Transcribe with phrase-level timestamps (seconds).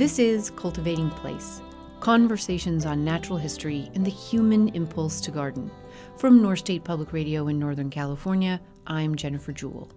[0.00, 1.60] This is Cultivating Place
[2.00, 5.70] conversations on natural history and the human impulse to garden.
[6.16, 9.90] From North State Public Radio in Northern California, I'm Jennifer Jewell.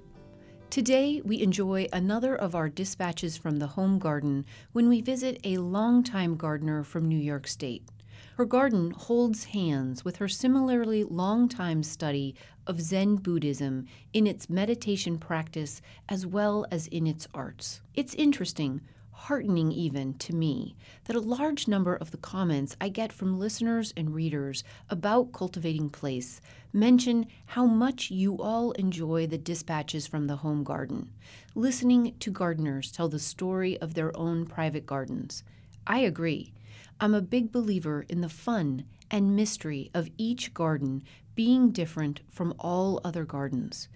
[0.69, 5.59] Today, we enjoy another of our dispatches from the home garden when we visit a
[5.59, 7.87] longtime gardener from New York State.
[8.35, 12.35] Her garden holds hands with her similarly long-time study
[12.67, 17.79] of Zen Buddhism in its meditation practice as well as in its arts.
[17.93, 18.81] It's interesting
[19.13, 23.93] heartening even to me that a large number of the comments I get from listeners
[23.95, 26.41] and readers about cultivating place
[26.73, 31.11] mention how much you all enjoy the dispatches from the home garden,
[31.55, 35.43] listening to gardeners tell the story of their own private gardens.
[35.87, 36.51] I agree.
[36.99, 41.03] I'm a big believer in the fun and mystery of each garden
[41.35, 43.87] being different from all other gardens,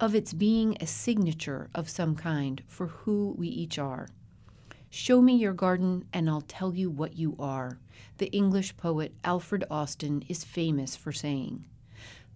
[0.00, 4.08] of its being a signature of some kind for who we each are.
[4.96, 7.80] Show me your garden, and I'll tell you what you are,
[8.18, 11.64] the English poet Alfred Austin is famous for saying.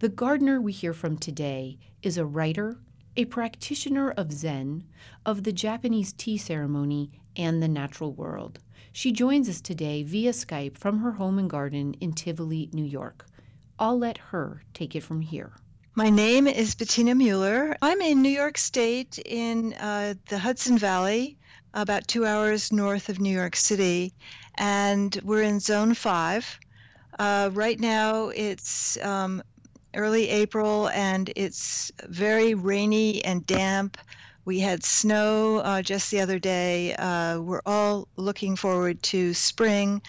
[0.01, 2.81] The gardener we hear from today is a writer,
[3.17, 4.83] a practitioner of Zen,
[5.25, 8.59] of the Japanese tea ceremony, and the natural world.
[8.93, 13.25] She joins us today via Skype from her home and garden in Tivoli, New York.
[13.79, 15.53] I'll let her take it from here.
[15.95, 17.77] My name is Bettina Mueller.
[17.83, 21.39] I'm in New York State in uh, the Hudson Valley,
[21.75, 24.13] about two hours north of New York City,
[24.57, 26.59] and we're in Zone 5.
[27.19, 29.43] Uh, right now, it's um,
[29.95, 33.99] early April and it's very rainy and damp.
[34.45, 36.95] We had snow uh, just the other day.
[36.95, 40.01] Uh, we're all looking forward to spring,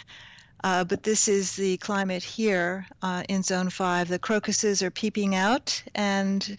[0.64, 4.08] uh, but this is the climate here uh, in Zone 5.
[4.08, 6.58] The crocuses are peeping out and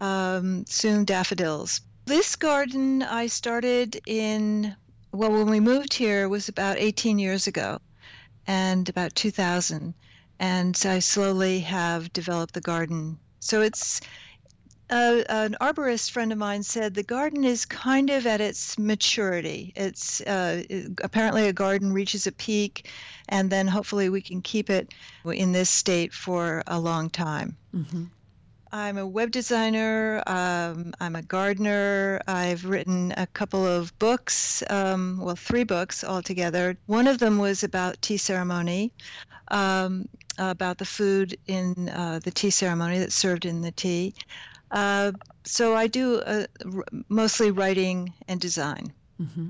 [0.00, 1.80] um, soon daffodils.
[2.08, 4.74] This garden I started in,
[5.12, 7.80] well, when we moved here was about 18 years ago
[8.46, 9.92] and about 2000.
[10.38, 13.18] And I slowly have developed the garden.
[13.40, 14.00] So it's
[14.88, 19.74] uh, an arborist friend of mine said the garden is kind of at its maturity.
[19.76, 20.62] It's uh,
[21.04, 22.88] apparently a garden reaches a peak,
[23.28, 24.94] and then hopefully we can keep it
[25.26, 27.54] in this state for a long time.
[27.74, 28.04] Mm-hmm.
[28.72, 30.22] I'm a web designer.
[30.26, 32.20] Um, I'm a gardener.
[32.26, 36.76] I've written a couple of books, um, well, three books altogether.
[36.86, 38.92] One of them was about tea ceremony,
[39.48, 40.08] um,
[40.38, 44.14] about the food in uh, the tea ceremony that's served in the tea.
[44.70, 45.12] Uh,
[45.44, 48.92] so I do uh, r- mostly writing and design.
[49.20, 49.48] Mm-hmm.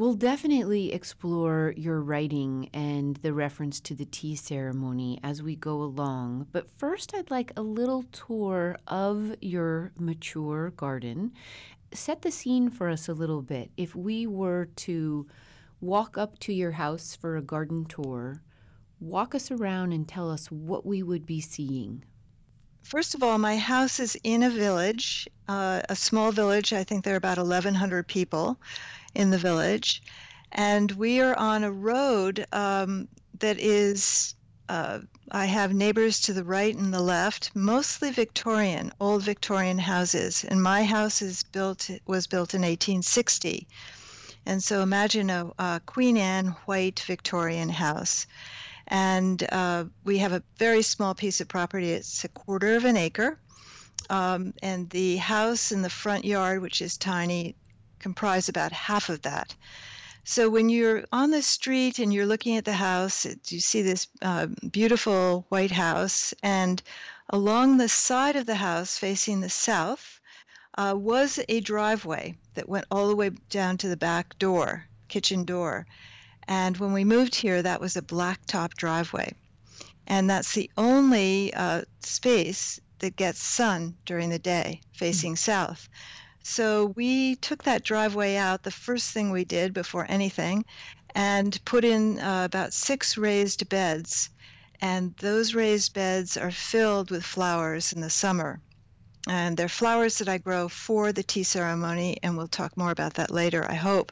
[0.00, 5.82] We'll definitely explore your writing and the reference to the tea ceremony as we go
[5.82, 6.46] along.
[6.52, 11.32] But first, I'd like a little tour of your mature garden.
[11.92, 13.72] Set the scene for us a little bit.
[13.76, 15.26] If we were to
[15.82, 18.40] walk up to your house for a garden tour,
[19.00, 22.06] walk us around and tell us what we would be seeing.
[22.82, 26.72] First of all, my house is in a village, uh, a small village.
[26.72, 28.58] I think there are about 1,100 people
[29.14, 30.02] in the village.
[30.52, 34.34] And we are on a road um, that is,
[34.68, 35.00] uh,
[35.30, 40.44] I have neighbors to the right and the left, mostly Victorian, old Victorian houses.
[40.44, 43.66] And my house is built was built in 1860.
[44.46, 48.26] And so imagine a, a Queen Anne white Victorian house.
[48.88, 51.92] And uh, we have a very small piece of property.
[51.92, 53.38] It's a quarter of an acre.
[54.08, 57.54] Um, and the house in the front yard, which is tiny,
[58.00, 59.54] comprise about half of that.
[60.24, 63.82] So when you're on the street and you're looking at the house, it, you see
[63.82, 66.82] this uh, beautiful white house, and
[67.30, 70.20] along the side of the house, facing the south,
[70.76, 75.44] uh, was a driveway that went all the way down to the back door, kitchen
[75.44, 75.86] door.
[76.46, 79.34] And when we moved here, that was a blacktop driveway.
[80.06, 85.52] And that's the only uh, space that gets sun during the day facing mm-hmm.
[85.52, 85.88] south.
[86.52, 90.64] So we took that driveway out the first thing we did before anything
[91.14, 94.30] and put in uh, about six raised beds.
[94.80, 98.60] And those raised beds are filled with flowers in the summer.
[99.28, 103.14] And they're flowers that I grow for the tea ceremony, and we'll talk more about
[103.14, 104.10] that later, I hope.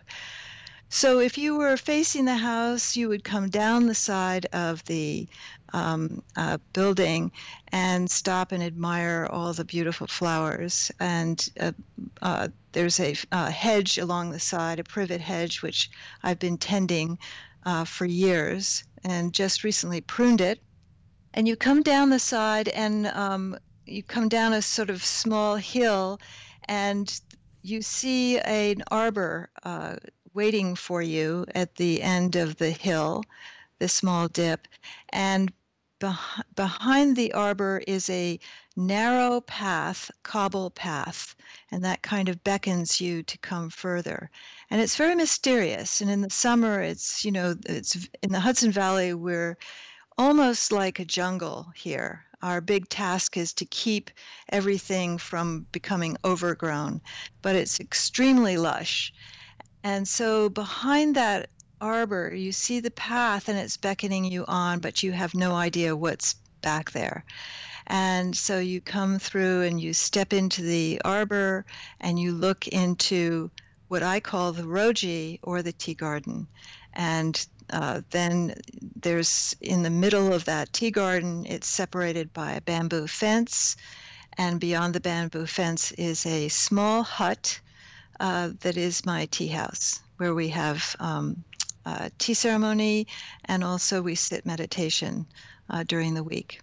[0.90, 5.26] So if you were facing the house, you would come down the side of the
[5.72, 7.30] um, uh, building
[7.72, 10.90] and stop and admire all the beautiful flowers.
[11.00, 11.72] And uh,
[12.22, 15.90] uh, there's a hedge along the side, a privet hedge, which
[16.22, 17.18] I've been tending
[17.64, 20.60] uh, for years and just recently pruned it.
[21.34, 23.56] And you come down the side and um,
[23.86, 26.20] you come down a sort of small hill
[26.64, 27.20] and
[27.62, 29.96] you see an arbor uh,
[30.34, 33.22] waiting for you at the end of the hill,
[33.78, 34.68] the small dip.
[35.10, 35.52] And
[36.00, 38.38] beh- behind the arbor is a
[38.76, 41.34] narrow path, cobble path,
[41.70, 44.30] and that kind of beckons you to come further.
[44.70, 46.00] And it's very mysterious.
[46.00, 49.56] And in the summer, it's, you know, it's in the Hudson Valley, we're
[50.16, 52.24] almost like a jungle here.
[52.42, 54.10] Our big task is to keep
[54.50, 57.00] everything from becoming overgrown,
[57.42, 59.12] but it's extremely lush.
[59.82, 65.02] And so behind that arbor, you see the path and it's beckoning you on, but
[65.02, 67.24] you have no idea what's back there.
[67.86, 71.64] And so you come through and you step into the arbor
[72.00, 73.50] and you look into
[73.88, 76.46] what I call the roji or the tea garden.
[76.92, 78.54] And uh, then
[79.00, 83.76] there's in the middle of that tea garden, it's separated by a bamboo fence.
[84.36, 87.60] And beyond the bamboo fence is a small hut
[88.20, 91.42] uh, that is my tea house, where we have um,
[92.18, 93.06] tea ceremony
[93.46, 95.26] and also we sit meditation
[95.70, 96.60] uh, during the week.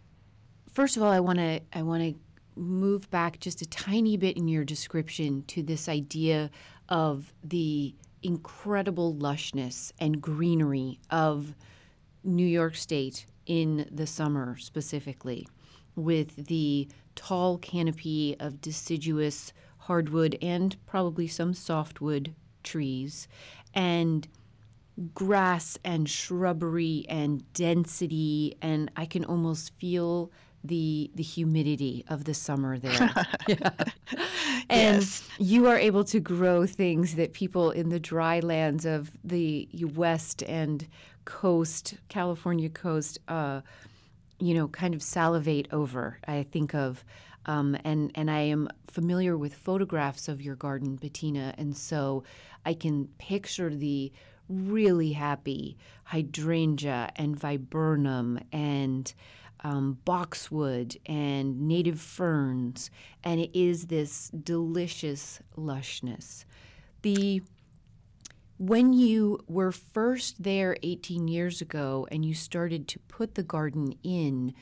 [0.72, 2.16] First of all, I want to I want to
[2.60, 6.50] move back just a tiny bit in your description to this idea
[6.88, 11.54] of the incredible lushness and greenery of
[12.24, 15.48] New York State in the summer specifically,
[15.96, 22.34] with the tall canopy of deciduous hardwood and probably some softwood
[22.66, 23.28] trees,
[23.74, 24.28] and
[25.14, 30.32] grass and shrubbery and density, and I can almost feel
[30.64, 33.14] the the humidity of the summer there.
[33.48, 33.70] yeah.
[34.68, 35.28] And yes.
[35.38, 40.42] you are able to grow things that people in the dry lands of the west
[40.42, 40.88] and
[41.26, 43.62] coast, California coast, uh,
[44.40, 46.18] you know, kind of salivate over.
[46.28, 47.04] I think of
[47.46, 52.24] um, and and I am familiar with photographs of your garden, Bettina, and so
[52.66, 54.12] I can picture the
[54.48, 59.14] really happy hydrangea and viburnum and
[59.64, 62.92] um, boxwood and native ferns,
[63.24, 66.46] and it is this delicious lushness.
[67.02, 67.42] The
[68.58, 73.96] when you were first there 18 years ago and you started to put the garden
[74.02, 74.54] in,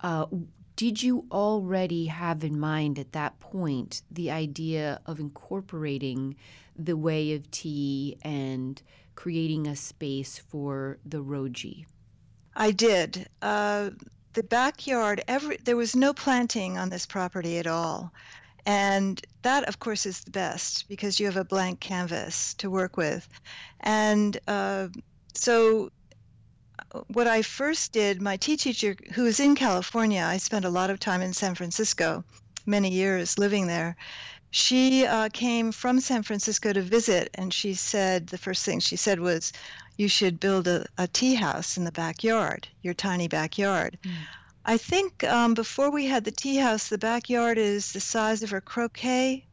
[0.00, 0.26] uh,
[0.76, 6.36] did you already have in mind at that point the idea of incorporating
[6.76, 8.82] the way of tea and
[9.14, 11.86] creating a space for the roji?
[12.56, 13.28] I did.
[13.40, 13.90] Uh,
[14.32, 18.12] the backyard, every there was no planting on this property at all,
[18.66, 22.96] and that, of course, is the best because you have a blank canvas to work
[22.96, 23.28] with,
[23.80, 24.88] and uh,
[25.34, 25.90] so.
[27.08, 30.90] What I first did, my tea teacher, who is in California, I spent a lot
[30.90, 32.24] of time in San Francisco,
[32.66, 33.96] many years living there,
[34.54, 38.94] she uh, came from San Francisco to visit, and she said the first thing she
[38.94, 39.52] said was,
[39.96, 44.12] "You should build a, a tea house in the backyard, your tiny backyard." Mm.
[44.64, 48.52] I think um, before we had the tea house, the backyard is the size of
[48.52, 49.44] a croquet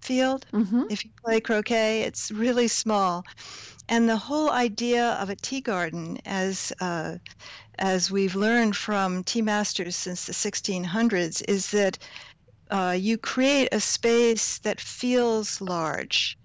[0.00, 0.46] field.
[0.54, 0.84] Mm-hmm.
[0.88, 3.26] If you play croquet, it's really small,
[3.88, 7.16] and the whole idea of a tea garden, as uh,
[7.78, 11.98] as we've learned from tea masters since the 1600s, is that
[12.70, 16.36] uh, you create a space that feels large,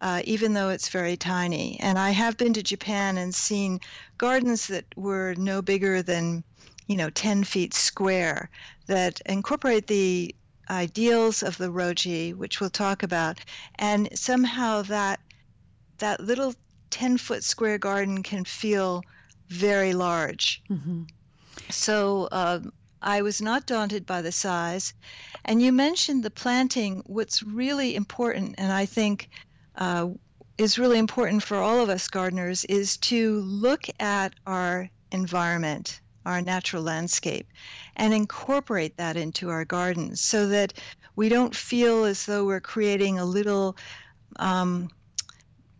[0.00, 1.78] uh, even though it's very tiny.
[1.80, 3.80] And I have been to Japan and seen
[4.16, 6.42] gardens that were no bigger than,
[6.86, 8.50] you know, 10 feet square
[8.86, 10.34] that incorporate the
[10.70, 13.38] ideals of the roji, which we'll talk about,
[13.76, 15.20] and somehow that
[15.98, 16.54] that little
[16.90, 19.02] 10 foot square garden can feel
[19.48, 20.62] very large.
[20.70, 21.04] Mm-hmm.
[21.70, 24.92] So um, I was not daunted by the size.
[25.44, 27.02] And you mentioned the planting.
[27.06, 29.30] What's really important, and I think
[29.76, 30.08] uh,
[30.58, 36.42] is really important for all of us gardeners, is to look at our environment, our
[36.42, 37.48] natural landscape,
[37.96, 40.74] and incorporate that into our gardens so that
[41.16, 43.76] we don't feel as though we're creating a little.
[44.36, 44.90] Um,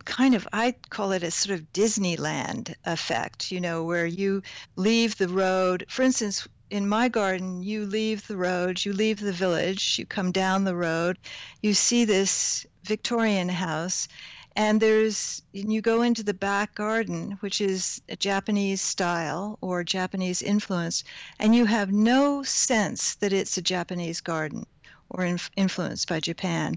[0.09, 4.41] kind of I call it a sort of Disneyland effect, you know, where you
[4.75, 5.85] leave the road.
[5.87, 10.31] For instance, in my garden, you leave the road, you leave the village, you come
[10.31, 11.19] down the road,
[11.61, 14.07] you see this Victorian house,
[14.55, 19.83] and there's and you go into the back garden, which is a Japanese style or
[19.83, 21.03] Japanese influence,
[21.39, 24.65] and you have no sense that it's a Japanese garden
[25.11, 26.75] or inf- influenced by Japan.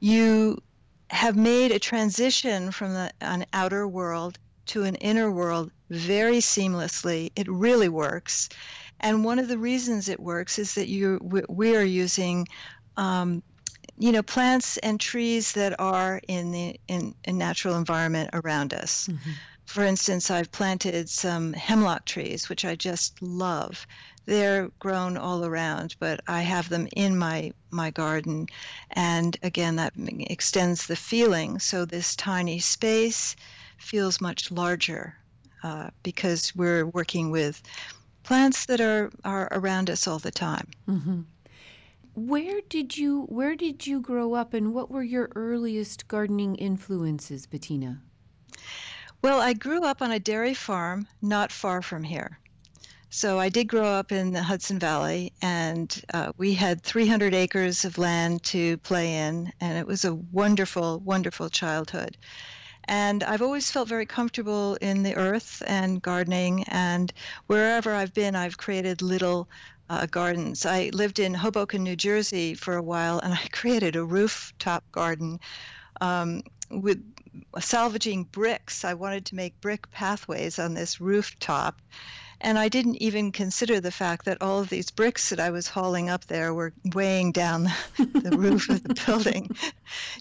[0.00, 0.62] You
[1.10, 7.30] have made a transition from the, an outer world to an inner world very seamlessly.
[7.36, 8.48] It really works.
[9.00, 11.18] And one of the reasons it works is that you
[11.48, 12.46] we are using
[12.96, 13.42] um,
[13.98, 19.06] you know, plants and trees that are in the in, in natural environment around us.
[19.06, 19.30] Mm-hmm.
[19.66, 23.86] For instance, I've planted some hemlock trees, which I just love.
[24.26, 28.46] They're grown all around, but I have them in my my garden,
[28.90, 31.58] and again, that extends the feeling.
[31.58, 33.36] So this tiny space
[33.78, 35.16] feels much larger
[35.62, 37.62] uh, because we're working with
[38.22, 40.68] plants that are, are around us all the time.
[40.88, 41.20] Mm-hmm.
[42.14, 47.46] Where did you Where did you grow up, and what were your earliest gardening influences,
[47.46, 48.00] Bettina?
[49.24, 52.38] Well, I grew up on a dairy farm not far from here.
[53.08, 57.86] So I did grow up in the Hudson Valley, and uh, we had 300 acres
[57.86, 62.18] of land to play in, and it was a wonderful, wonderful childhood.
[62.84, 66.64] And I've always felt very comfortable in the earth and gardening.
[66.64, 67.10] And
[67.46, 69.48] wherever I've been, I've created little
[69.88, 70.66] uh, gardens.
[70.66, 75.40] I lived in Hoboken, New Jersey for a while, and I created a rooftop garden
[76.02, 77.02] um, with
[77.58, 78.84] salvaging bricks.
[78.84, 81.80] I wanted to make brick pathways on this rooftop.
[82.40, 85.68] And I didn't even consider the fact that all of these bricks that I was
[85.68, 87.64] hauling up there were weighing down
[87.96, 89.50] the, roof of the building.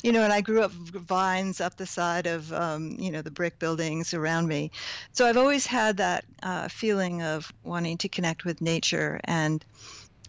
[0.04, 3.32] You know, and I grew up vines up the side of, um, you know, the
[3.32, 4.72] brick buildings around me.
[5.12, 9.20] So I've always had that uh, feeling of wanting to connect with nature.
[9.26, 9.66] And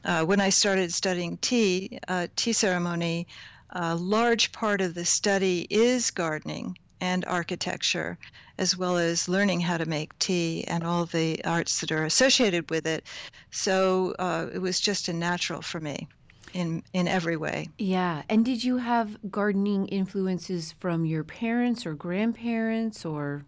[0.04, 3.26] uh, when I started studying tea, uh, tea ceremony,
[3.74, 8.16] a large part of the study is gardening and architecture
[8.58, 12.70] as well as learning how to make tea and all the arts that are associated
[12.70, 13.04] with it.
[13.50, 16.08] So uh, it was just a natural for me
[16.52, 17.68] in in every way.
[17.78, 18.22] Yeah.
[18.28, 23.44] And did you have gardening influences from your parents or grandparents or?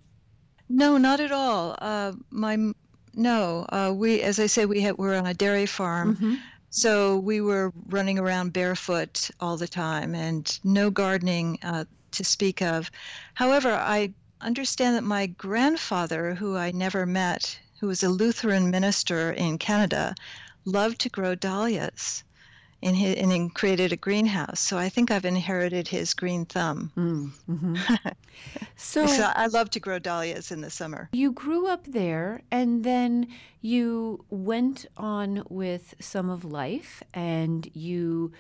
[0.69, 1.77] No, not at all.
[1.79, 2.73] Uh, my
[3.15, 3.65] no.
[3.69, 6.17] Uh, we, as I say, we had, were on a dairy farm.
[6.17, 6.35] Mm-hmm.
[6.71, 12.61] So we were running around barefoot all the time and no gardening uh, to speak
[12.61, 12.91] of.
[13.35, 19.33] However, I understand that my grandfather, who I never met, who was a Lutheran minister
[19.33, 20.15] in Canada,
[20.65, 22.25] loved to grow dahlias.
[22.83, 24.61] In his, and he created a greenhouse.
[24.61, 26.93] So I think I've inherited his green thumb.
[26.97, 27.77] Mm, mm-hmm.
[28.77, 31.09] so, so I love to grow dahlias in the summer.
[31.13, 33.29] You grew up there, and then
[33.63, 38.33] you went on with some of life, and you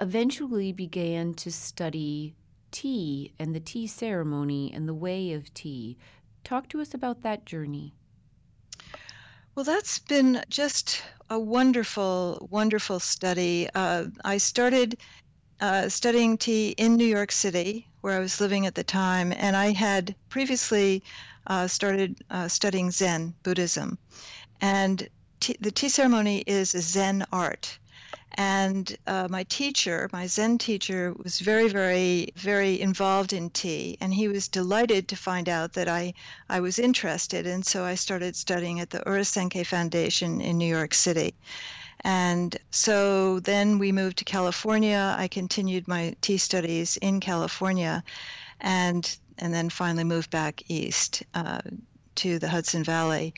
[0.00, 2.34] eventually began to study
[2.70, 5.96] tea and the tea ceremony and the way of tea.
[6.42, 7.94] Talk to us about that journey.
[9.54, 13.68] Well, that's been just a wonderful, wonderful study.
[13.74, 14.98] Uh, I started
[15.60, 19.56] uh, studying tea in New York City, where I was living at the time, and
[19.56, 21.04] I had previously
[21.46, 23.96] uh, started uh, studying Zen Buddhism.
[24.60, 25.08] And
[25.40, 27.78] tea, the tea ceremony is a Zen art.
[28.36, 34.12] And uh, my teacher, my Zen teacher, was very, very, very involved in tea, and
[34.12, 36.14] he was delighted to find out that I,
[36.48, 37.46] I was interested.
[37.46, 41.34] And so I started studying at the Urasenke Foundation in New York City.
[42.00, 45.14] And so then we moved to California.
[45.16, 48.02] I continued my tea studies in California,
[48.60, 51.60] and and then finally moved back east uh,
[52.16, 53.34] to the Hudson Valley.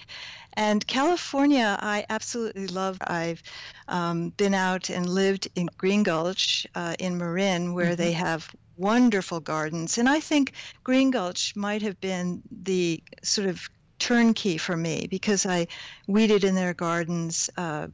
[0.57, 2.97] And California, I absolutely love.
[3.03, 3.43] I've
[3.89, 7.97] um, been out and lived in Green Gulch uh, in Marin, where mm-hmm.
[7.97, 9.99] they have wonderful gardens.
[9.99, 15.45] And I think Green Gulch might have been the sort of turnkey for me because
[15.45, 15.67] I
[16.07, 17.51] weeded in their gardens.
[17.59, 17.89] Uh,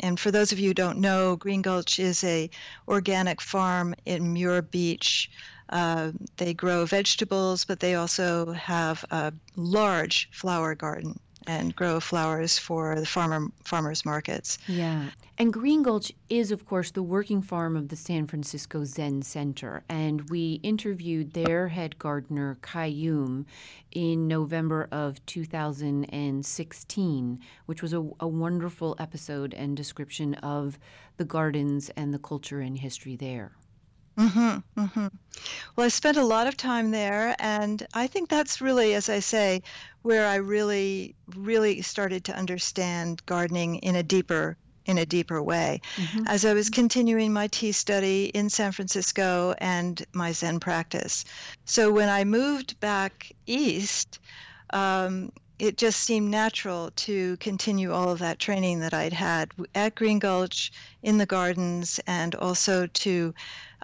[0.00, 2.50] and for those of you who don't know, Green Gulch is a
[2.86, 5.30] organic farm in Muir Beach.
[5.70, 12.58] Uh, they grow vegetables, but they also have a large flower garden and grow flowers
[12.58, 14.58] for the farmer farmers markets.
[14.66, 15.10] Yeah.
[15.36, 19.82] And Green Gulch is, of course, the working farm of the San Francisco Zen Center.
[19.88, 23.44] And we interviewed their head gardener, Kai Yum,
[23.90, 30.78] in November of 2016, which was a, a wonderful episode and description of
[31.16, 33.50] the gardens and the culture and history there.
[34.18, 35.06] Mm-hmm, mm-hmm.
[35.76, 39.20] Well, I spent a lot of time there, and I think that's really, as I
[39.20, 39.62] say,
[40.02, 44.56] where I really, really started to understand gardening in a deeper
[44.86, 45.80] in a deeper way.
[45.96, 46.24] Mm-hmm.
[46.26, 51.24] As I was continuing my tea study in San Francisco and my Zen practice.
[51.64, 54.18] So when I moved back east,
[54.74, 59.94] um, it just seemed natural to continue all of that training that I'd had at
[59.94, 63.34] Green Gulch in the gardens and also to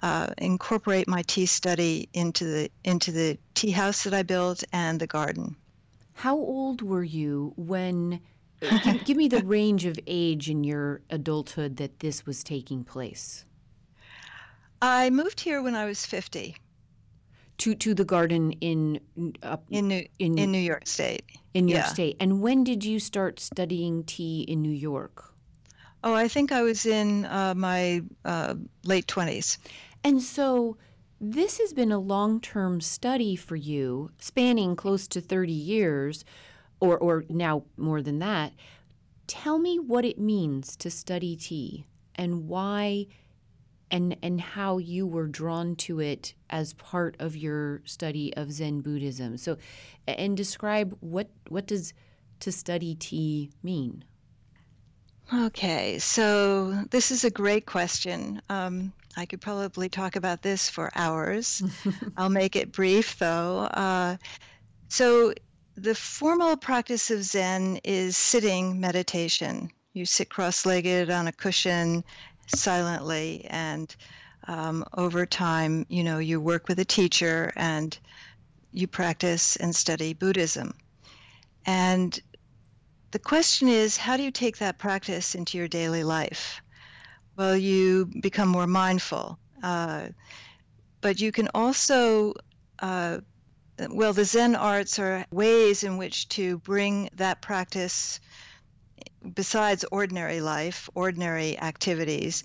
[0.03, 4.99] uh, incorporate my tea study into the into the tea house that I built and
[4.99, 5.55] the garden.
[6.13, 8.19] How old were you when?
[8.83, 13.45] give, give me the range of age in your adulthood that this was taking place.
[14.81, 16.55] I moved here when I was 50
[17.59, 18.99] to to the garden in
[19.41, 21.23] uh, in New in, in New York State.
[21.53, 21.93] In New York Yeah.
[21.93, 22.17] State.
[22.19, 25.33] And when did you start studying tea in New York?
[26.03, 28.55] Oh, I think I was in uh, my uh,
[28.85, 29.57] late 20s.
[30.03, 30.77] And so
[31.19, 36.25] this has been a long-term study for you, spanning close to 30 years
[36.79, 38.53] or or now more than that.
[39.27, 43.05] Tell me what it means to study tea and why
[43.91, 48.81] and and how you were drawn to it as part of your study of Zen
[48.81, 49.37] Buddhism.
[49.37, 49.57] So
[50.07, 51.93] and describe what what does
[52.39, 54.03] to study tea mean?
[55.33, 58.41] Okay, so this is a great question.
[58.49, 61.63] Um, I could probably talk about this for hours.
[62.17, 63.59] I'll make it brief though.
[63.59, 64.17] Uh,
[64.89, 65.33] so,
[65.75, 69.71] the formal practice of Zen is sitting meditation.
[69.93, 72.03] You sit cross legged on a cushion
[72.51, 73.95] silently, and
[74.47, 77.97] um, over time, you know, you work with a teacher and
[78.71, 80.73] you practice and study Buddhism.
[81.65, 82.19] And
[83.11, 86.61] the question is, how do you take that practice into your daily life?
[87.35, 89.37] Well, you become more mindful.
[89.61, 90.07] Uh,
[91.01, 92.33] but you can also,
[92.79, 93.19] uh,
[93.89, 98.19] well, the Zen arts are ways in which to bring that practice
[99.33, 102.43] besides ordinary life, ordinary activities.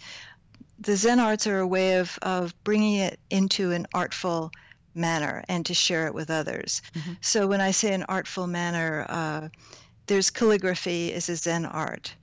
[0.79, 4.51] The Zen arts are a way of, of bringing it into an artful
[4.95, 6.83] manner and to share it with others.
[6.95, 7.17] Mhm.
[7.21, 9.49] So when I say an artful manner, uh,
[10.07, 12.15] there's calligraphy is a Zen art.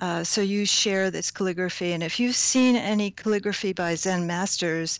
[0.00, 4.98] Uh, so you share this calligraphy, and if you've seen any calligraphy by Zen masters,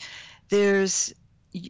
[0.49, 1.13] there's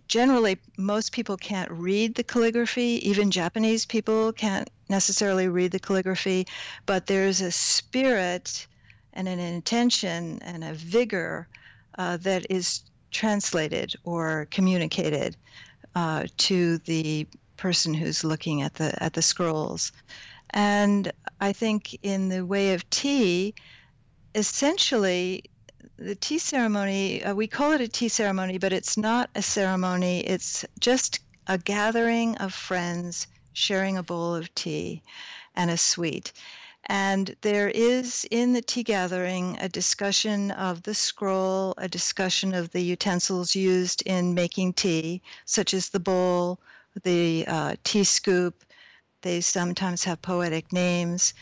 [0.08, 3.08] generally most people can't read the calligraphy.
[3.08, 6.46] Even Japanese people can't necessarily read the calligraphy,
[6.86, 8.66] but there's a spirit
[9.12, 11.48] and an intention and a vigor
[11.98, 15.36] uh, that is translated or communicated
[15.94, 19.92] uh, to the person who's looking at the at the scrolls.
[20.50, 23.54] And I think in the way of tea,
[24.34, 25.42] essentially,
[25.96, 30.20] the tea ceremony, uh, we call it a tea ceremony, but it's not a ceremony.
[30.20, 33.26] It's just a gathering of friends
[33.58, 35.02] sharing a bowl of tea
[35.54, 36.32] and a sweet.
[36.86, 42.70] And there is in the tea gathering a discussion of the scroll, a discussion of
[42.70, 46.60] the utensils used in making tea, such as the bowl,
[47.02, 48.64] the uh, tea scoop,
[49.22, 51.34] they sometimes have poetic names.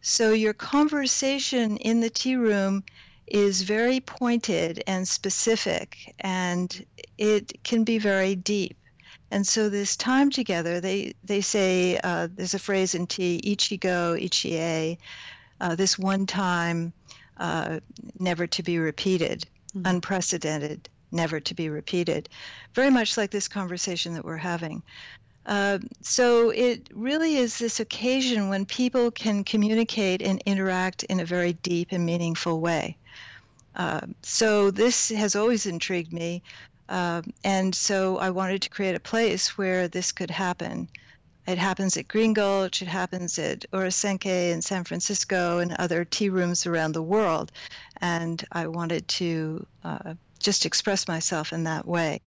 [0.00, 2.84] So your conversation in the tea room
[3.26, 6.86] is very pointed and specific, and
[7.18, 8.76] it can be very deep.
[9.34, 14.16] And so this time together, they, they say, uh, there's a phrase in tea, ichigo,
[14.16, 14.96] ichie,
[15.60, 16.92] uh, this one time,
[17.38, 17.80] uh,
[18.20, 19.44] never to be repeated,
[19.74, 19.90] Mhm.
[19.90, 22.28] unprecedented, never to be repeated.
[22.76, 24.84] Very much like this conversation that we're having.
[25.46, 31.24] Uh, so it really is this occasion when people can communicate and interact in a
[31.26, 32.96] very deep and meaningful way.
[33.74, 36.40] Uh, so this has always intrigued me,
[36.88, 40.88] uh, and so I wanted to create a place where this could happen.
[41.46, 46.30] It happens at Green Gulch, it happens at Urasenke in San Francisco, and other tea
[46.30, 47.52] rooms around the world,
[48.00, 52.20] and I wanted to uh, just express myself in that way.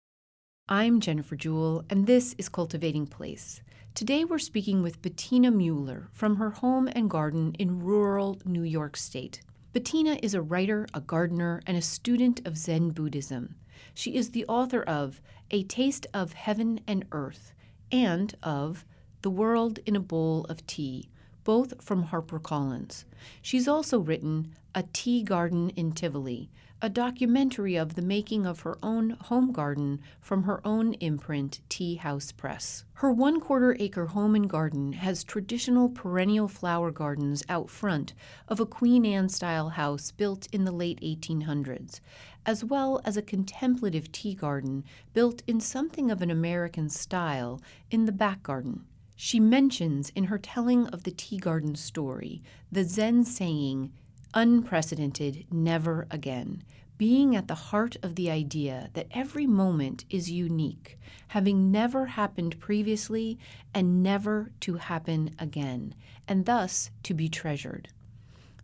[0.69, 3.61] I'm Jennifer Jewell, and this is Cultivating Place.
[3.95, 8.95] Today we're speaking with Bettina Mueller from her home and garden in rural New York
[8.97, 9.41] State.
[9.73, 13.55] Bettina is a writer, a gardener, and a student of Zen Buddhism.
[13.93, 17.53] She is the author of A Taste of Heaven and Earth
[17.91, 18.85] and of
[19.21, 21.09] The World in a Bowl of Tea,
[21.43, 23.05] both from HarperCollins.
[23.41, 28.77] She's also written A Tea Garden in Tivoli, a documentary of the making of her
[28.83, 32.83] own home garden from her own imprint, Tea House Press.
[32.93, 38.13] Her one quarter acre home and garden has traditional perennial flower gardens out front
[38.47, 41.99] of a Queen Anne style house built in the late 1800s,
[42.47, 48.05] as well as a contemplative tea garden built in something of an American style in
[48.05, 48.85] the back garden.
[49.17, 53.91] She mentions in her telling of the tea garden story the Zen saying,
[54.33, 56.63] unprecedented, never again,
[56.97, 60.97] being at the heart of the idea that every moment is unique,
[61.29, 63.37] having never happened previously
[63.73, 65.93] and never to happen again,
[66.27, 67.89] and thus to be treasured.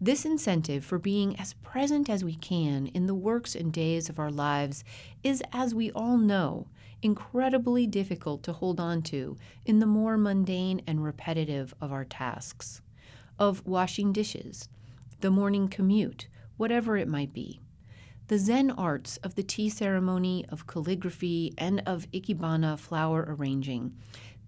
[0.04, 4.20] This incentive for being as present as we can in the works and days of
[4.20, 4.84] our lives
[5.24, 6.68] is, as we all know,
[7.02, 12.82] incredibly difficult to hold on to in the more mundane and repetitive of our tasks,
[13.39, 14.68] of washing dishes,
[15.22, 17.62] the morning commute, whatever it might be.
[18.28, 23.94] the Zen arts of the tea ceremony, of calligraphy, and of ikebana flower arranging.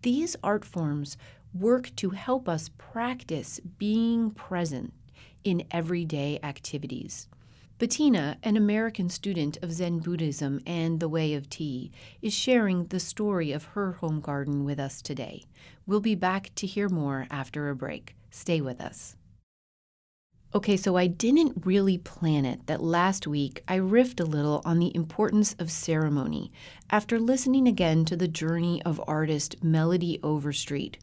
[0.02, 1.16] These art forms
[1.54, 4.94] work to help us practice being present
[5.46, 7.30] in everyday activities.
[7.78, 13.00] Bettina, an American student of Zen Buddhism and the Way of Tea, is sharing the
[13.00, 15.44] story of her home garden with us today.
[15.86, 18.16] We'll be back to hear more after a break.
[18.32, 19.16] Stay with us.
[20.56, 24.80] Okay, so I didn't really plan it that last week I riffed a little on
[24.80, 26.50] the importance of ceremony
[26.90, 30.98] after listening again to the journey of artist Melody Overstreet.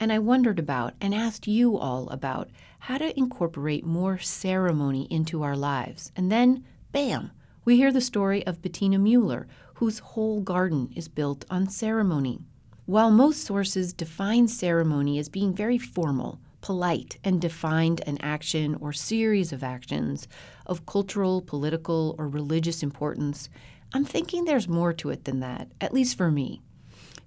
[0.00, 5.42] And I wondered about and asked you all about how to incorporate more ceremony into
[5.42, 6.10] our lives.
[6.16, 7.30] And then, bam,
[7.66, 12.40] we hear the story of Bettina Mueller, whose whole garden is built on ceremony.
[12.86, 18.90] While most sources define ceremony as being very formal, polite, and defined an action or
[18.90, 20.26] series of actions
[20.64, 23.50] of cultural, political, or religious importance,
[23.92, 26.62] I'm thinking there's more to it than that, at least for me.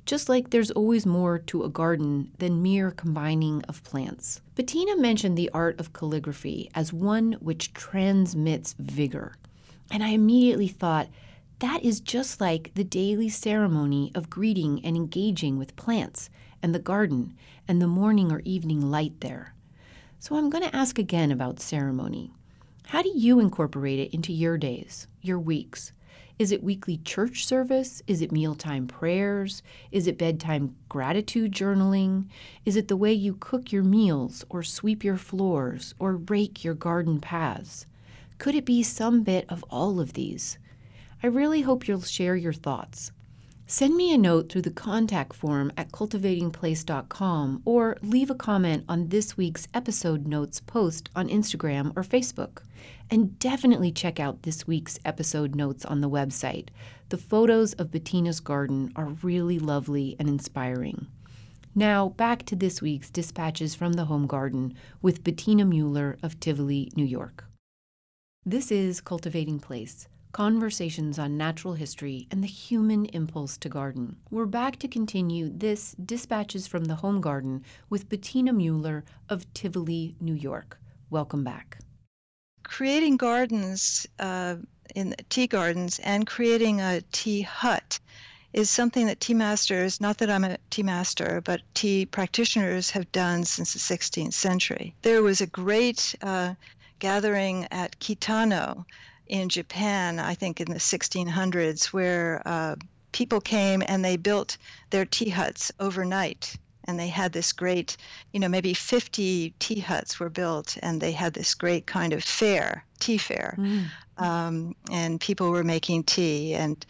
[0.08, 4.42] Just like there's always more to a garden than mere combining of plants.
[4.56, 9.36] Bettina mentioned the art of calligraphy as one which transmits vigor.
[9.92, 11.10] And I immediately thought,
[11.60, 16.32] that is just like the daily ceremony of greeting and engaging with plants
[16.64, 17.36] and the garden
[17.68, 19.54] and the morning or evening light there.
[20.20, 22.32] So I'm going to ask again about ceremony.
[22.88, 25.92] How do you incorporate it into your days, your weeks?
[26.40, 28.04] Is it weekly church service?
[28.06, 29.64] Is it mealtime prayers?
[29.92, 32.28] Is it bedtime gratitude journaling?
[32.64, 36.76] Is it the way you cook your meals or sweep your floors or rake your
[36.76, 37.88] garden paths?
[38.38, 40.60] Could it be some bit of all of these?
[41.24, 43.12] I really hope you'll share your thoughts.
[43.70, 49.10] Send me a note through the contact form at cultivatingplace.com or leave a comment on
[49.10, 52.60] this week's episode notes post on Instagram or Facebook.
[53.12, 56.70] And definitely check out this week's episode notes on the website.
[57.10, 61.08] The photos of Bettina's garden are really lovely and inspiring.
[61.76, 66.90] Now, back to this week's Dispatches from the Home Garden with Bettina Mueller of Tivoli,
[66.96, 67.44] New York.
[68.46, 74.18] This is Cultivating Place Conversations on Natural History and the Human Impulse to Garden.
[74.30, 80.16] We're back to continue this Dispatches from the Home Garden with Bettina Mueller of Tivoli,
[80.20, 80.80] New York.
[81.10, 81.80] Welcome back.
[82.64, 84.58] Creating gardens uh,
[84.96, 88.00] in tea gardens and creating a tea hut
[88.54, 93.12] is something that tea masters, not that I'm a tea master, but tea practitioners have
[93.12, 94.96] done since the 16th century.
[95.02, 96.56] There was a great uh,
[97.00, 98.86] gathering at Kitano
[99.30, 102.76] in Japan, I think in the 1600s, where uh,
[103.12, 104.58] people came and they built
[104.90, 106.56] their tea huts overnight.
[106.86, 107.98] And they had this great,
[108.32, 112.24] you know, maybe 50 tea huts were built, and they had this great kind of
[112.24, 113.56] fair, tea fair.
[113.58, 113.86] Mm.
[114.18, 116.54] Um, and people were making tea.
[116.54, 116.86] And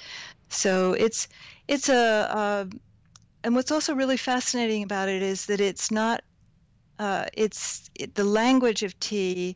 [0.50, 1.28] so it's,
[1.68, 2.66] it's a, uh,
[3.44, 6.22] and what's also really fascinating about it is that it's not,
[7.00, 9.56] uh, it's it, the language of tea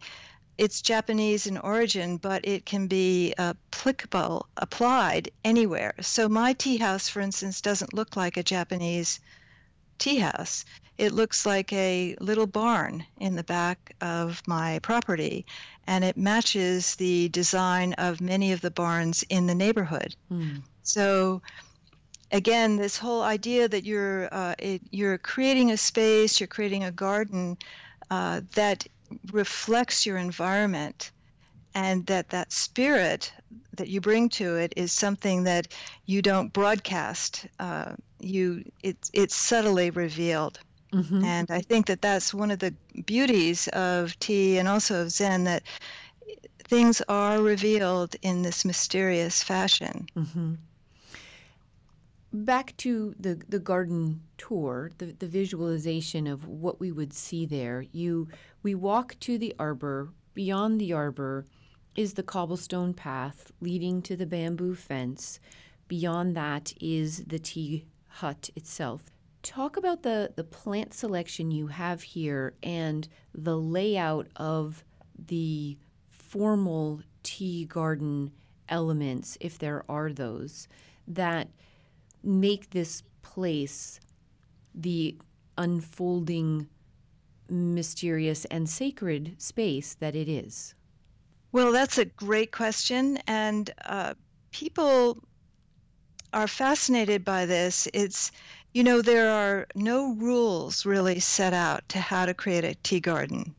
[0.58, 5.94] it's Japanese in origin, but it can be applicable, applied anywhere.
[6.02, 9.20] So my tea house, for instance, doesn't look like a Japanese
[9.98, 10.66] tea house.
[10.98, 15.46] It looks like a little barn in the back of my property,
[15.88, 20.16] and it matches the design of many of the barns in the neighborhood.
[20.32, 20.62] Mm.
[20.84, 21.42] So
[22.32, 26.92] again, this whole idea that you're uh, it, you're creating a space, you're creating a
[26.92, 27.58] garden
[28.10, 28.86] uh, that
[29.32, 31.12] reflects your environment
[31.74, 33.34] and that that spirit
[33.76, 35.67] that you bring to it is something that
[36.06, 40.60] you don't broadcast uh, you it's it's subtly revealed.
[40.93, 41.24] Mm-hmm.
[41.24, 42.74] and i think that that's one of the
[43.06, 45.63] beauties of tea and also of zen that
[46.65, 50.06] things are revealed in this mysterious fashion.
[50.17, 50.56] Mm-hmm
[52.34, 57.86] back to the the garden tour, the, the visualization of what we would see there.
[57.91, 58.28] You
[58.63, 60.10] we walk to the arbor.
[60.34, 61.46] Beyond the arbor
[61.96, 65.39] is the cobblestone path leading to the bamboo fence.
[65.88, 69.04] Beyond that is the tea hut itself.
[69.44, 74.84] Talk about the, the plant selection you have here and the layout of
[75.17, 75.78] the
[76.10, 78.32] formal tea garden
[78.70, 80.67] elements, if there are those,
[81.08, 81.50] that
[82.23, 83.99] make this place
[84.73, 85.17] the
[85.57, 86.67] unfolding,
[87.49, 90.73] mysterious, and sacred space that it is?
[91.51, 93.17] Well, that's a great question.
[93.27, 94.13] And uh,
[94.51, 95.17] people
[96.34, 97.88] are fascinated by this.
[97.93, 98.31] It's,
[98.73, 103.01] you know, there are no rules really set out to how to create a tea
[103.01, 103.53] garden.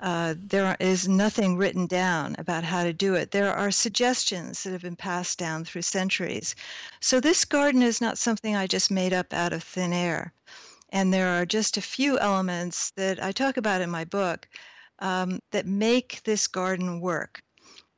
[0.00, 3.30] Uh, there is nothing written down about how to do it.
[3.30, 6.54] There are suggestions that have been passed down through centuries.
[7.00, 10.32] So this garden is not something I just made up out of thin air.
[10.90, 14.48] And there are just a few elements that I talk about in my book
[15.00, 17.42] um, that make this garden work.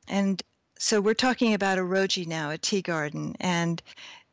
[0.07, 0.41] And
[0.77, 3.81] so we're talking about a roji now, a tea garden, and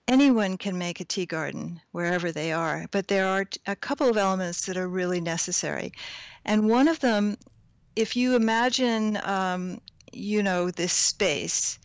[0.09, 4.17] anyone can make a tea garden wherever they are, but there are a couple of
[4.17, 5.93] elements that are really necessary.
[6.47, 7.37] And one of them,
[7.99, 9.81] if you imagine, um,
[10.13, 11.81] you know, this space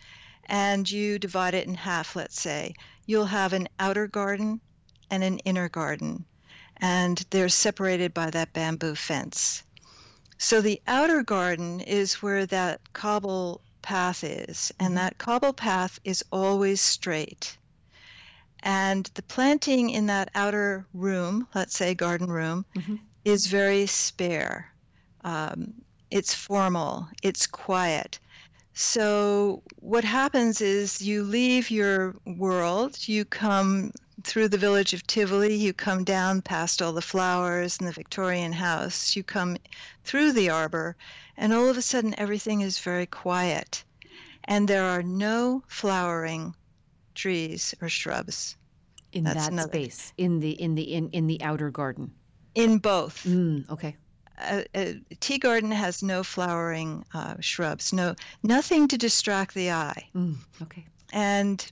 [0.46, 2.76] and you divide it in half, let's say,
[3.08, 4.62] you'll have an outer garden
[5.10, 6.24] and an inner garden,
[6.78, 9.64] and they're separated by that bamboo fence.
[10.38, 14.96] So the outer garden is where that cobble path is, and mm-hmm.
[14.98, 17.58] that cobble path is always straight.
[18.60, 22.98] And the planting in that outer room, let's say garden room, mm-hmm.
[23.26, 24.72] is very spare.
[25.24, 25.74] Um,
[26.14, 28.20] it's formal, it's quiet.
[28.76, 33.92] So, what happens is you leave your world, you come
[34.24, 38.54] through the village of Tivoli, you come down past all the flowers and the Victorian
[38.54, 39.58] house, you come
[40.04, 40.96] through the arbor,
[41.36, 43.84] and all of a sudden everything is very quiet.
[44.44, 46.56] And there are no flowering
[47.16, 48.56] trees or shrubs.
[49.14, 49.70] In That's that another.
[49.70, 52.14] space, in the in the in, in the outer garden.
[52.54, 53.24] In both.
[53.26, 53.96] Mm, okay.
[54.40, 60.10] A, a, tea garden has no flowering uh, shrubs, no nothing to distract the eye.
[60.16, 60.86] Mm, okay.
[61.12, 61.72] And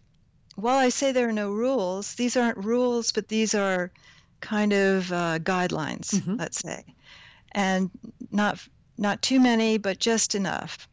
[0.55, 3.91] while I say there are no rules, these aren't rules, but these are
[4.41, 6.35] kind of uh, guidelines, mm-hmm.
[6.35, 6.83] let's say,
[7.51, 7.89] and
[8.31, 8.59] not
[8.97, 10.87] not too many, but just enough.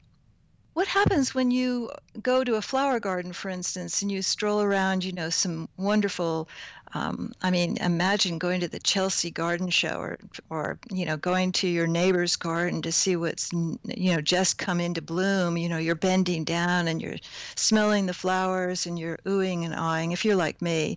[0.78, 1.90] What happens when you
[2.22, 6.48] go to a flower garden, for instance, and you stroll around, you know, some wonderful
[6.94, 10.18] um, I mean, imagine going to the Chelsea Garden Show or,
[10.50, 14.78] or, you know, going to your neighbor's garden to see what's, you know, just come
[14.78, 15.56] into bloom.
[15.56, 17.18] You know, you're bending down and you're
[17.56, 20.96] smelling the flowers and you're oohing and awing, if you're like me.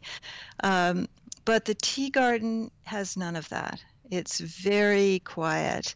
[0.63, 1.08] Um,
[1.44, 3.84] but the tea garden has none of that.
[4.12, 5.96] It's very quiet.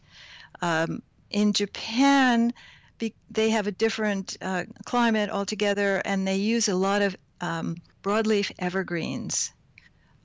[0.60, 2.52] Um, in Japan,
[2.98, 7.76] be, they have a different uh, climate altogether, and they use a lot of um,
[8.02, 9.52] broadleaf evergreens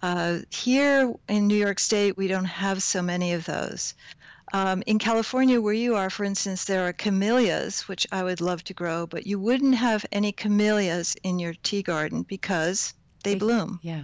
[0.02, 3.94] uh, here in New York State, we don't have so many of those.
[4.54, 8.64] Um, in California, where you are, for instance, there are camellias, which I would love
[8.66, 13.40] to grow, but you wouldn't have any camellias in your tea garden because they, they
[13.40, 13.80] bloom.
[13.82, 14.04] Yeah.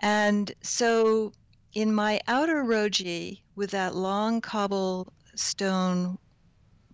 [0.00, 1.32] And so
[1.72, 6.18] in my outer roji with that long cobblestone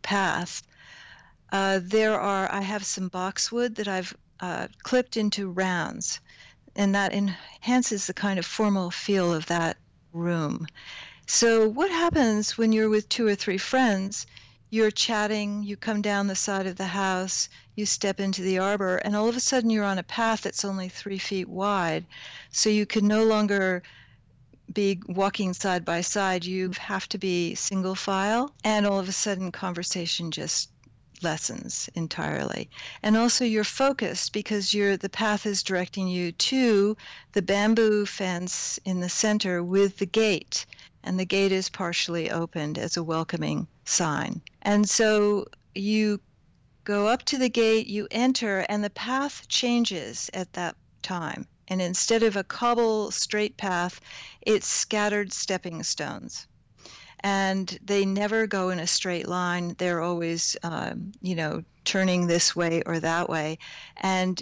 [0.07, 0.63] path,
[1.51, 6.21] uh, there are, I have some boxwood that I've uh, clipped into rounds
[6.77, 9.77] and that enhances the kind of formal feel of that
[10.13, 10.67] room.
[11.27, 14.27] So, what happens when you're with two or three friends?
[14.71, 18.99] You're chatting, you come down the side of the house, you step into the arbor,
[18.99, 22.07] and all of a sudden you're on a path that's only three feet wide.
[22.53, 23.83] So, you can no longer
[24.73, 29.13] be walking side by side, you have to be single file, and all of a
[29.13, 30.71] sudden conversation just
[31.23, 32.69] lessens entirely.
[33.03, 36.97] And also you're focused because you're the path is directing you to
[37.33, 40.67] the bamboo fence in the center with the gate.
[41.03, 44.43] And the gate is partially opened as a welcoming sign.
[44.63, 46.21] And so you
[46.85, 51.47] go up to the gate, you enter, and the path changes at that time.
[51.69, 54.01] And instead of a cobble straight path,
[54.43, 56.47] it's scattered stepping stones
[57.21, 59.75] and they never go in a straight line.
[59.79, 63.59] They're always, um, you know, turning this way or that way.
[63.97, 64.41] And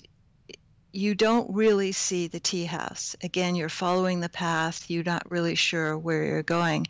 [0.92, 3.16] you don't really see the tea house.
[3.22, 6.86] Again, you're following the path, you're not really sure where you're going.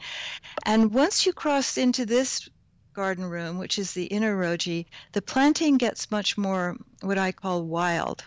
[0.66, 2.49] And once you cross into this
[2.92, 7.64] garden room, which is the inner roji, the planting gets much more what I call
[7.64, 8.25] wild.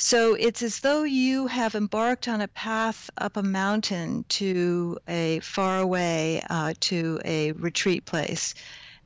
[0.00, 5.40] So it's as though you have embarked on a path up a mountain to a
[5.40, 8.54] far away uh, to a retreat place.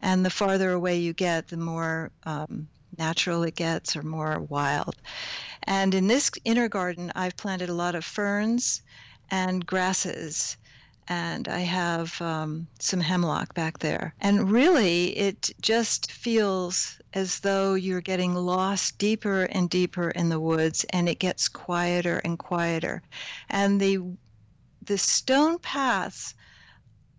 [0.02, 4.96] And the farther away you get, the more um, natural it gets or more wild.
[5.62, 8.82] And in this inner garden, I've planted a lot of ferns
[9.30, 10.58] and grasses
[11.08, 14.14] and I have um, some hemlock back there.
[14.20, 20.40] And really, it just feels as though you're getting lost deeper and deeper in the
[20.40, 23.02] woods, and it gets quieter and quieter.
[23.50, 24.00] And the
[24.84, 26.34] the stone paths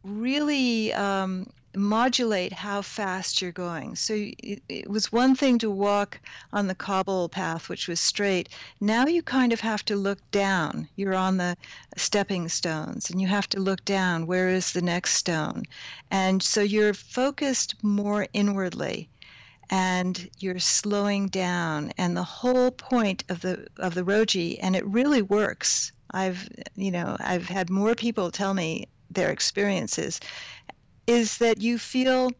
[0.04, 3.96] really um, modulate how fast you're going.
[3.96, 6.20] So it, it, was one thing to walk
[6.52, 8.50] on the cobble path, which was straight.
[8.80, 10.88] Now you kind of have to look down.
[10.96, 11.58] You're on the
[11.98, 14.28] stepping stones, and you have to look down.
[14.28, 15.64] Where is the next stone?
[16.12, 19.10] And so you're focused more inwardly.
[19.70, 24.86] And you're slowing down, and the whole point of the of the roji, and it
[24.86, 25.92] really works.
[26.12, 30.20] I've you know I've had more people tell me their experiences
[31.08, 32.32] is that you feel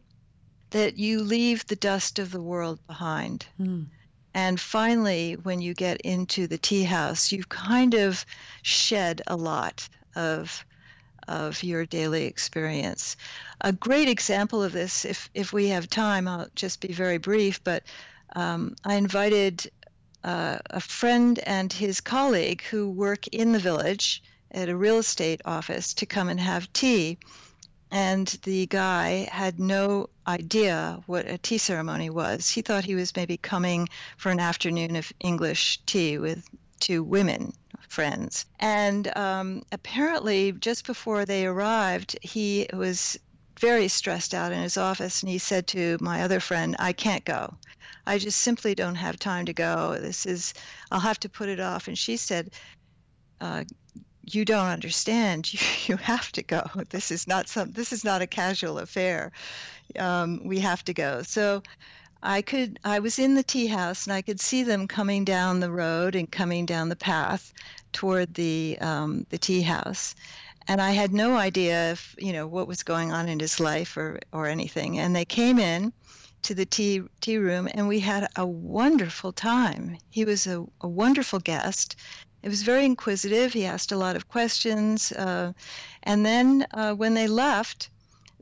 [0.70, 3.46] that you leave the dust of the world behind.
[3.60, 3.86] Mm.
[4.34, 8.26] And finally, when you get into the tea house, you've kind of
[8.62, 10.64] shed a lot of
[11.28, 13.16] of your daily experience.
[13.62, 17.62] A great example of this, if if we have time, I'll just be very brief.
[17.62, 17.84] But
[18.34, 19.70] um, I invited
[20.24, 25.40] uh, a friend and his colleague who work in the village at a real estate
[25.44, 27.18] office to come and have tea
[27.94, 32.50] and the guy had no idea what a tea ceremony was.
[32.50, 36.44] He thought he was maybe coming for an afternoon of English tea with
[36.80, 37.52] two women
[37.88, 38.46] friends.
[38.58, 43.16] And um, apparently, just before they arrived, he was
[43.60, 47.24] very stressed out in his office, and he said to my other friend, I can't
[47.24, 47.54] go.
[48.08, 49.96] I just simply don't have time to go.
[50.00, 50.52] This is,
[50.90, 51.86] I'll have to put it off.
[51.86, 52.50] And she said,
[53.40, 53.62] uh,
[54.26, 55.52] you don't understand.
[55.52, 56.62] You, you have to go.
[56.90, 59.32] This is not some this is not a casual affair.
[59.98, 61.22] Um, we have to go.
[61.22, 61.62] So
[62.22, 65.60] i could i was in the tea house and i could see them coming down
[65.60, 67.52] the road and coming down the path
[67.92, 70.14] toward the um, the tea house.
[70.68, 73.96] And i had no idea if you know what was going on in his life
[73.96, 74.98] or or anything.
[74.98, 75.92] And they came in
[76.42, 79.98] to the tea tea room and we had a wonderful time.
[80.10, 81.96] He was a, a wonderful guest
[82.44, 83.54] it was very inquisitive.
[83.54, 85.12] He asked a lot of questions.
[85.12, 85.54] Uh,
[86.02, 87.88] and then uh, when they left,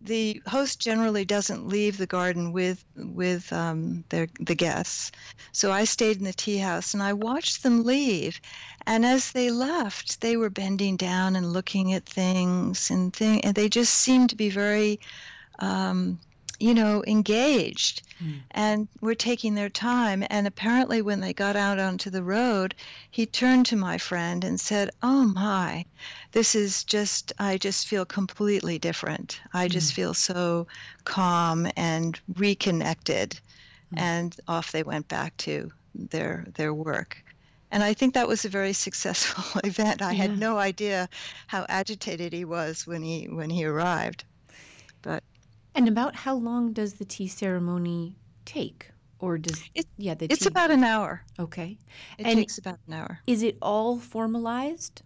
[0.01, 5.12] the host generally doesn't leave the garden with with um, their the guests.
[5.53, 8.41] So I stayed in the tea house and I watched them leave.
[8.88, 13.55] And as they left, they were bending down and looking at things and thing, and
[13.55, 14.99] they just seemed to be very
[15.61, 16.19] um,
[16.62, 18.40] you know, engaged mm.
[18.53, 20.25] and were taking their time.
[20.31, 22.77] And apparently, when they got out onto the road,
[23.11, 25.85] he turned to my friend and said, Oh my,
[26.31, 29.40] this is just, I just feel completely different.
[29.53, 29.96] I just mm.
[29.96, 30.68] feel so
[31.05, 33.40] calm and reconnected.
[33.94, 33.98] Mm.
[34.01, 37.25] And off they went back to their, their work.
[37.72, 40.01] And I think that was a very successful event.
[40.01, 40.22] I yeah.
[40.22, 41.09] had no idea
[41.48, 44.22] how agitated he was when he when he arrived.
[45.03, 45.25] But
[45.74, 48.90] and about how long does the tea ceremony take?
[49.18, 50.48] Or does it, yeah, the it's tea...
[50.48, 51.22] about an hour.
[51.38, 51.78] Okay.
[52.18, 53.20] It and takes about an hour.
[53.26, 55.02] Is it all formalized?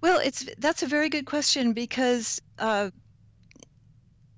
[0.00, 2.90] Well, it's that's a very good question because uh,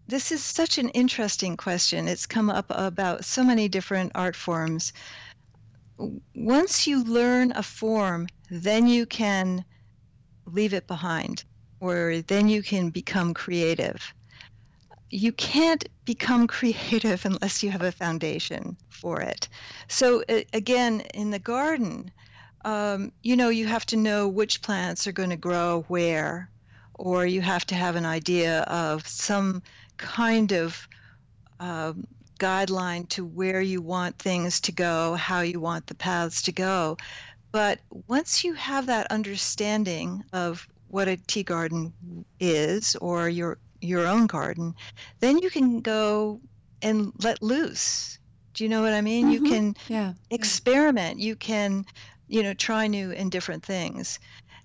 [0.08, 2.08] this is such an interesting question.
[2.08, 4.92] It's come up about so many different art forms.
[6.34, 9.64] Once you learn a form, then you can
[10.44, 11.44] leave it behind
[11.82, 14.14] or then you can become creative.
[15.10, 19.48] You can't become creative unless you have a foundation for it.
[19.88, 22.12] So, again, in the garden,
[22.64, 26.48] um, you know, you have to know which plants are going to grow where,
[26.94, 29.60] or you have to have an idea of some
[29.98, 30.86] kind of
[31.58, 32.04] um,
[32.38, 36.96] guideline to where you want things to go, how you want the paths to go.
[37.52, 41.90] But once you have that understanding of what a tea garden
[42.38, 44.74] is or your your own garden,
[45.20, 46.38] then you can go
[46.83, 48.18] and let loose.
[48.52, 49.24] Do you know what I mean?
[49.24, 49.44] Mm-hmm.
[49.44, 50.12] You can yeah.
[50.28, 51.18] experiment.
[51.18, 51.87] You can,
[52.28, 54.18] you know, try new and different things.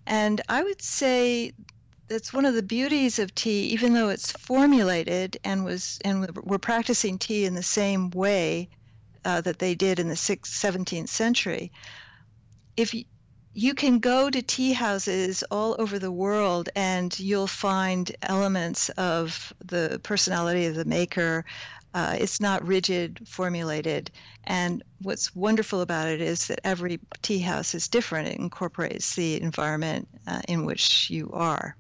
[0.06, 1.54] And I would say
[2.10, 6.58] that's one of the beauties of tea, even though it's formulated and was and we're
[6.58, 8.68] practicing tea in the same way
[9.24, 11.72] uh, that they did in the sixth, 17th century.
[12.76, 13.06] If you
[13.74, 20.00] can go to tea houses all over the world and you'll find elements of the
[20.04, 21.44] personality of the maker.
[21.92, 24.12] Uh, it's not rigid, formulated.
[24.44, 28.28] And what's wonderful about it is that every tea house is different.
[28.28, 31.76] It incorporates the environment uh, in which you are.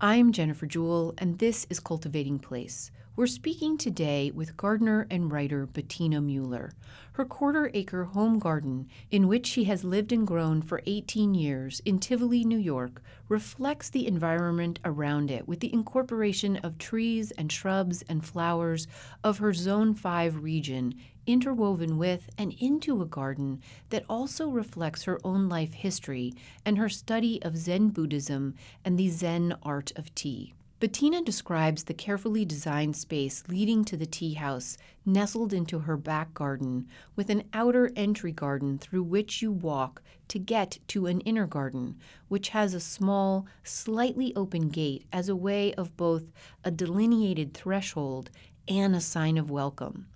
[0.00, 2.90] I'm Jennifer Jewell, and this is Cultivating Place.
[3.16, 6.74] We're speaking today with gardener and writer Bettina Mueller.
[7.12, 11.80] Her quarter acre home garden, in which she has lived and grown for 18 years
[11.86, 17.50] in Tivoli, New York, reflects the environment around it with the incorporation of trees and
[17.50, 18.86] shrubs and flowers
[19.24, 20.94] of her Zone 5 region,
[21.26, 26.34] interwoven with and into a garden that also reflects her own life history
[26.66, 28.52] and her study of Zen Buddhism
[28.84, 30.52] and the Zen art of tea.
[30.78, 36.34] Bettina describes the carefully designed space leading to the tea house nestled into her back
[36.34, 41.46] garden with an outer entry garden through which you walk to get to an inner
[41.46, 41.96] garden,
[42.28, 46.30] which has a small, slightly open gate as a way of both
[46.62, 48.30] a delineated threshold
[48.68, 50.06] and a sign of welcome.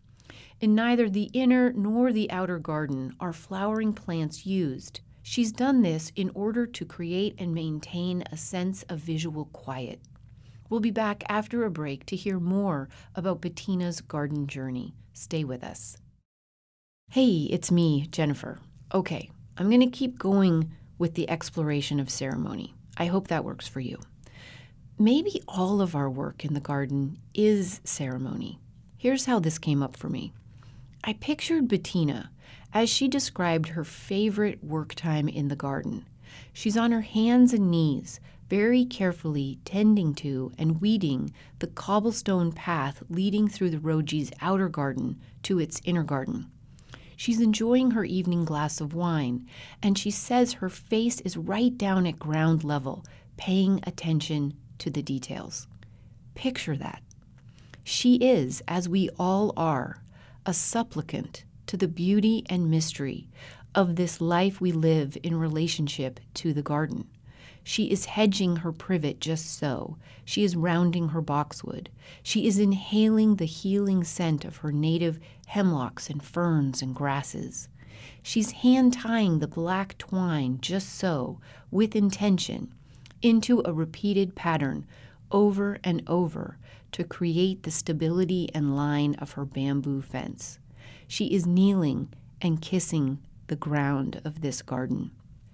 [0.61, 5.01] In neither the inner nor the outer garden are flowering plants used.
[5.23, 10.01] She's done this in order to create and maintain a sense of visual quiet.
[10.71, 14.95] We'll be back after a break to hear more about Bettina's garden journey.
[15.13, 15.97] Stay with us.
[17.11, 18.61] Hey, it's me, Jennifer.
[18.95, 22.73] Okay, I'm going to keep going with the exploration of ceremony.
[22.97, 23.99] I hope that works for you.
[24.97, 28.61] Maybe all of our work in the garden is ceremony.
[28.97, 30.33] Here's how this came up for me.
[31.03, 32.31] I pictured Bettina
[32.73, 36.07] as she described her favorite work time in the garden.
[36.53, 43.01] She's on her hands and knees, very carefully tending to and weeding the cobblestone path
[43.09, 46.51] leading through the Roji's outer garden to its inner garden.
[47.17, 49.47] She's enjoying her evening glass of wine,
[49.83, 53.05] and she says her face is right down at ground level,
[53.37, 55.69] paying attention to the details.
[56.35, 57.03] Picture that.
[57.85, 60.03] She is, as we all are,
[60.45, 63.29] a supplicant to the beauty and mystery
[63.75, 67.07] of this life we live in relationship to the garden.
[67.63, 69.97] She is hedging her privet just so.
[70.25, 71.91] She is rounding her boxwood.
[72.23, 77.69] She is inhaling the healing scent of her native hemlocks and ferns and grasses.
[78.23, 81.39] She's hand tying the black twine just so,
[81.71, 82.73] with intention,
[83.23, 84.87] into a repeated pattern
[85.31, 86.59] over and over
[86.93, 90.59] to create the stability and line of her bamboo fence.
[91.07, 92.09] She is kneeling
[92.41, 95.11] and kissing the ground of this garden.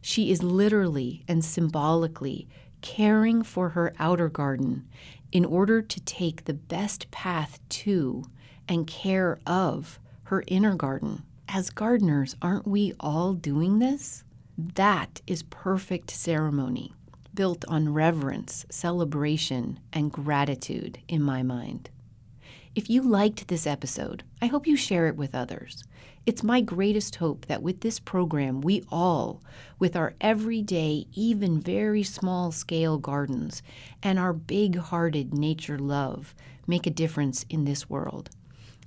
[0.08, 2.46] She is literally and symbolically
[2.80, 4.86] caring for her outer garden
[5.32, 8.22] in order to take the best path to
[8.68, 11.24] and care of her inner garden.
[11.48, 14.22] As gardeners, aren't we all doing this?
[14.56, 16.92] That is perfect ceremony,
[17.34, 21.90] built on reverence, celebration, and gratitude in my mind.
[22.76, 25.82] If you liked this episode, I hope you share it with others.
[26.26, 29.42] It's my greatest hope that with this program, we all,
[29.78, 33.62] with our everyday, even very small scale gardens
[34.02, 36.34] and our big hearted nature love,
[36.66, 38.28] make a difference in this world.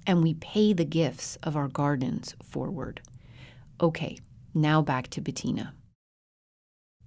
[0.06, 3.02] And we pay the gifts of our gardens forward.
[3.82, 4.20] Okay,
[4.54, 5.74] now back to Bettina.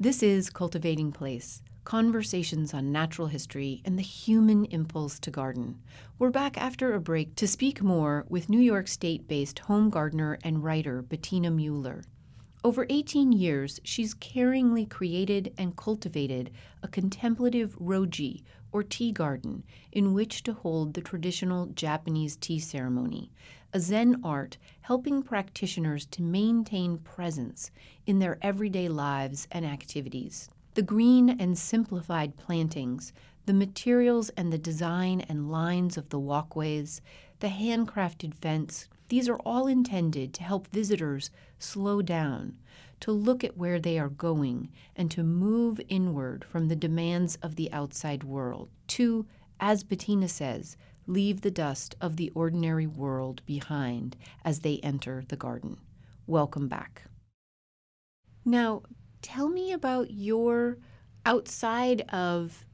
[0.01, 5.80] This is Cultivating Place conversations on natural history and the human impulse to garden.
[6.18, 10.39] We're back after a break to speak more with New York State based home gardener
[10.45, 12.05] and writer Bettina Mueller.
[12.64, 16.53] Over 18 years, she's caringly created and cultivated
[16.83, 23.30] a contemplative roji, or tea garden, in which to hold the traditional Japanese tea ceremony,
[23.72, 27.70] a Zen art helping practitioners to maintain presence
[28.07, 30.49] in their everyday lives and activities.
[30.75, 33.12] The green and simplified plantings,
[33.45, 37.03] the materials and the design and lines of the walkways,
[37.41, 42.57] the handcrafted fence, these are all intended to help visitors slow down,
[43.01, 47.57] to look at where they are going, and to move inward from the demands of
[47.57, 49.27] the outside world, to,
[49.61, 55.37] as Bettina says, leave the dust of the ordinary world behind as they enter the
[55.37, 55.77] garden.
[56.27, 57.03] Welcome back.
[58.45, 58.83] Now,
[59.23, 60.79] tell me about your
[61.25, 62.66] outside of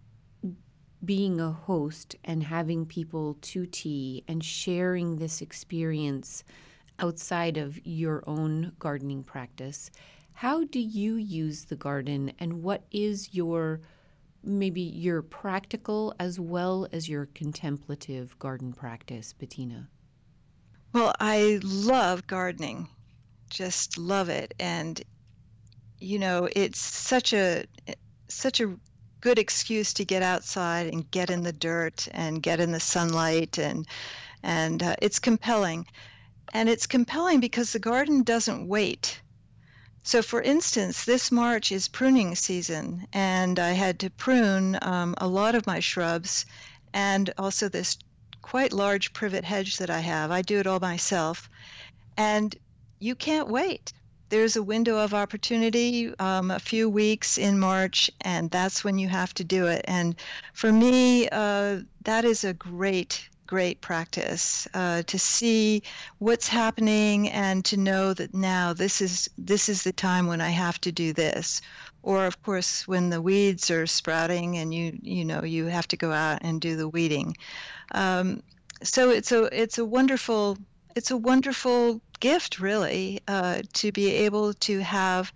[1.05, 6.43] being a host and having people to tea and sharing this experience
[6.99, 9.91] outside of your own gardening practice
[10.39, 13.81] how do you use the garden and what is your
[14.45, 19.89] maybe your practical as well as your contemplative garden practice bettina?
[20.93, 22.89] Well i love gardening.
[23.51, 24.55] Just love it.
[24.61, 25.03] And
[26.01, 27.65] you know, it's such a
[28.29, 28.77] such a
[29.21, 33.59] good excuse to get outside and get in the dirt and get in the sunlight
[33.59, 33.87] and
[34.43, 35.87] and uh, it's compelling.
[36.53, 39.21] And it's compelling because the garden doesn't wait.
[40.03, 45.27] So for instance this march is pruning season and i had to prune um, a
[45.27, 46.47] lot of my shrubs
[46.95, 47.99] and also this
[48.41, 50.31] quite large privet hedge that i have.
[50.31, 51.51] I do it all myself.
[52.17, 52.57] And
[52.99, 53.93] you can't wait
[54.29, 59.09] there's a window of opportunity, um, a few weeks in March, and that's when you
[59.09, 59.85] have to do it.
[59.87, 60.15] And
[60.53, 65.83] for me, uh, that is a great, great practice uh, to see
[66.19, 70.51] what's happening and to know that now this is this is the time when I
[70.51, 71.61] have to do this.
[72.03, 75.97] Or of course when the weeds are sprouting and you you know you have to
[75.97, 77.37] go out and do the weeding.
[77.93, 78.43] Um,
[78.83, 80.59] so it's a it's a wonderful
[80.99, 85.33] it's a wonderful gift really uh, to be able to have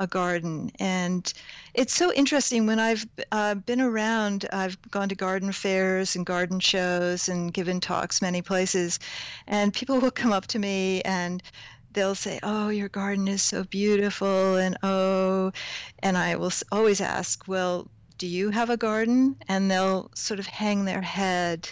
[0.00, 0.72] a garden.
[0.80, 1.32] And
[1.74, 6.58] it's so interesting when I've uh, been around, I've gone to garden fairs and garden
[6.58, 8.98] shows and given talks many places,
[9.46, 11.40] and people will come up to me and
[11.92, 14.56] they'll say, Oh, your garden is so beautiful.
[14.56, 15.52] And oh,
[16.00, 17.88] and I will always ask, Well,
[18.18, 19.36] do you have a garden?
[19.46, 21.68] And they'll sort of hang their head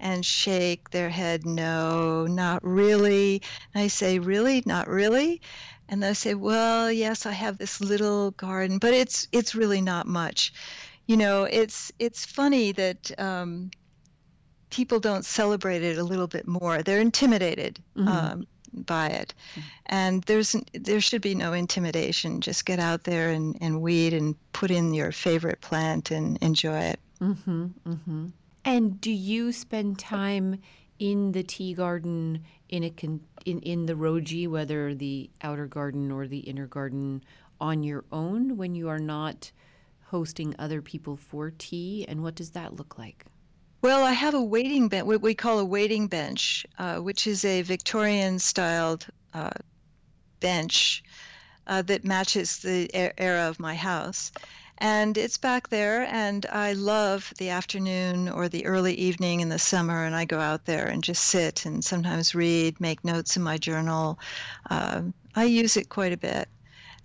[0.00, 3.42] and shake their head, No, not really.
[3.74, 4.62] And I say, Really?
[4.66, 5.40] Not really?
[5.88, 10.06] and they'll say, "Well, yes, I have this little garden, but it's it's really not
[10.06, 10.52] much."
[11.06, 13.70] You know, it's it's funny that um,
[14.70, 16.82] people don't celebrate it a little bit more.
[16.82, 18.08] They're intimidated mm-hmm.
[18.08, 19.34] um, by it,
[19.86, 22.40] and there's there should be no intimidation.
[22.40, 26.78] Just get out there and, and weed and put in your favorite plant and enjoy
[26.78, 27.00] it.
[27.20, 28.26] Mm-hmm, mm-hmm.
[28.64, 30.60] And do you spend time
[30.98, 36.10] in the tea garden in a con- in in the roji, whether the outer garden
[36.10, 37.22] or the inner garden,
[37.60, 39.52] on your own when you are not
[40.06, 43.26] hosting other people for tea, and what does that look like?
[43.82, 47.44] Well, I have a waiting bench, what we call a waiting bench, uh, which is
[47.44, 49.50] a Victorian-styled uh,
[50.40, 51.02] bench
[51.66, 52.88] uh, that matches the
[53.20, 54.32] era of my house.
[54.78, 59.58] And it's back there, and I love the afternoon or the early evening in the
[59.58, 63.42] summer, and I go out there and just sit and sometimes read, make notes in
[63.42, 64.18] my journal.
[64.70, 65.02] Uh,
[65.36, 66.48] I use it quite a bit.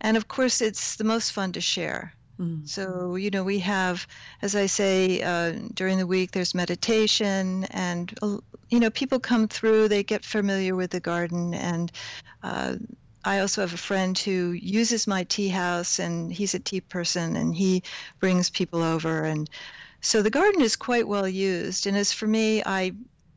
[0.01, 2.13] And of course, it's the most fun to share.
[2.39, 2.67] Mm.
[2.67, 4.07] So, you know, we have,
[4.41, 8.37] as I say, uh, during the week, there's meditation, and, uh,
[8.69, 11.91] you know, people come through, they get familiar with the garden, and
[12.43, 12.75] uh,
[13.25, 17.35] I also have a friend who uses my tea house, and he's a tea person,
[17.35, 17.83] and he
[18.19, 19.49] brings people over, and
[20.01, 21.85] so the garden is quite well used.
[21.85, 22.93] And as for me, I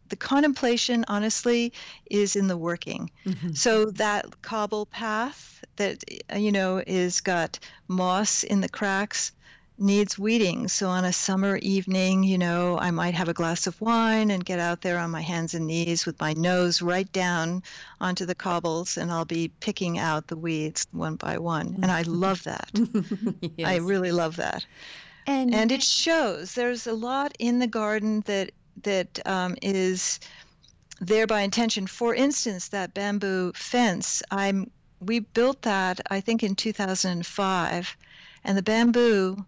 [0.09, 1.73] the contemplation, honestly,
[2.11, 3.11] is in the working.
[3.25, 3.53] Mm-hmm.
[3.53, 6.05] So that cobble path that
[6.37, 7.59] you know is got
[7.89, 9.33] moss in the cracks
[9.79, 10.69] needs weeding.
[10.69, 14.45] So on a summer evening, you know, I might have a glass of wine and
[14.45, 17.63] get out there on my hands and knees with my nose right down
[18.01, 21.79] onto the cobbles and I'll be picking out the weeds one by one.
[21.83, 22.71] And I love that.
[23.57, 23.69] yes.
[23.69, 24.65] I really love that.
[25.27, 26.55] And and it shows.
[26.55, 28.51] There's a lot in the garden that
[28.83, 30.19] that um, is
[31.01, 31.87] there by intention.
[31.87, 34.71] For instance, that bamboo fence, I'm
[35.01, 37.97] we built that I think in 2005
[38.45, 39.45] and the bamboo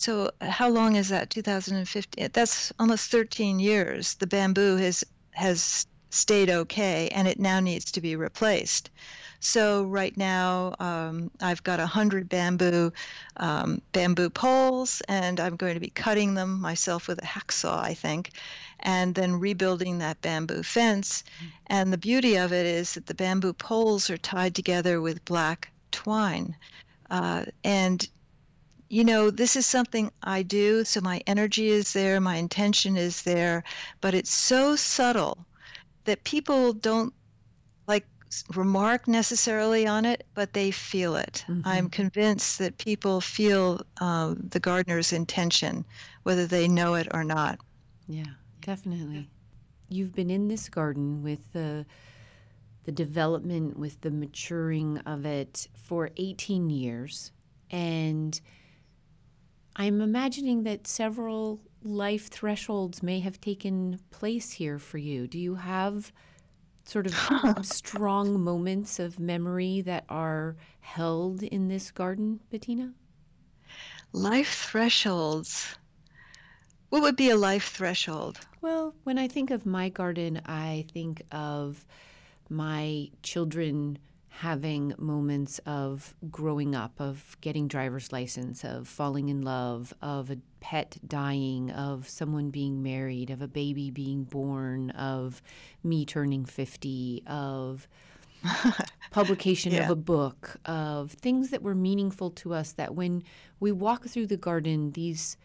[0.00, 1.28] so how long is that?
[1.28, 2.30] 2015.
[2.32, 4.14] That's almost 13 years.
[4.14, 8.88] The bamboo has has stayed okay, and it now needs to be replaced.
[9.40, 12.94] So right now, um, I've got a hundred bamboo
[13.36, 17.92] um, bamboo poles, and I'm going to be cutting them myself with a hacksaw, I
[17.92, 18.30] think,
[18.78, 21.24] and then rebuilding that bamboo fence.
[21.66, 25.70] And the beauty of it is that the bamboo poles are tied together with black
[25.90, 26.56] twine,
[27.10, 28.08] uh, and
[28.90, 33.22] you know, this is something I do, so my energy is there, my intention is
[33.22, 33.62] there,
[34.00, 35.46] but it's so subtle
[36.04, 37.14] that people don't
[37.86, 38.04] like
[38.56, 41.44] remark necessarily on it, but they feel it.
[41.48, 41.68] Mm-hmm.
[41.68, 45.84] I'm convinced that people feel uh, the gardener's intention,
[46.24, 47.60] whether they know it or not.
[48.08, 48.24] Yeah,
[48.60, 49.30] definitely.
[49.88, 51.86] You've been in this garden with the
[52.84, 57.30] the development, with the maturing of it for 18 years,
[57.70, 58.40] and
[59.80, 65.26] I'm imagining that several life thresholds may have taken place here for you.
[65.26, 66.12] Do you have
[66.84, 67.14] sort of
[67.64, 72.92] strong moments of memory that are held in this garden, Bettina?
[74.12, 75.74] Life thresholds.
[76.90, 78.38] What would be a life threshold?
[78.60, 81.86] Well, when I think of my garden, I think of
[82.50, 83.98] my children
[84.40, 90.38] having moments of growing up, of getting driver's license, of falling in love, of a
[90.60, 95.42] pet dying, of someone being married, of a baby being born, of
[95.84, 97.86] me turning 50, of
[99.10, 99.84] publication yeah.
[99.84, 103.22] of a book, of things that were meaningful to us that when
[103.60, 105.36] we walk through the garden, these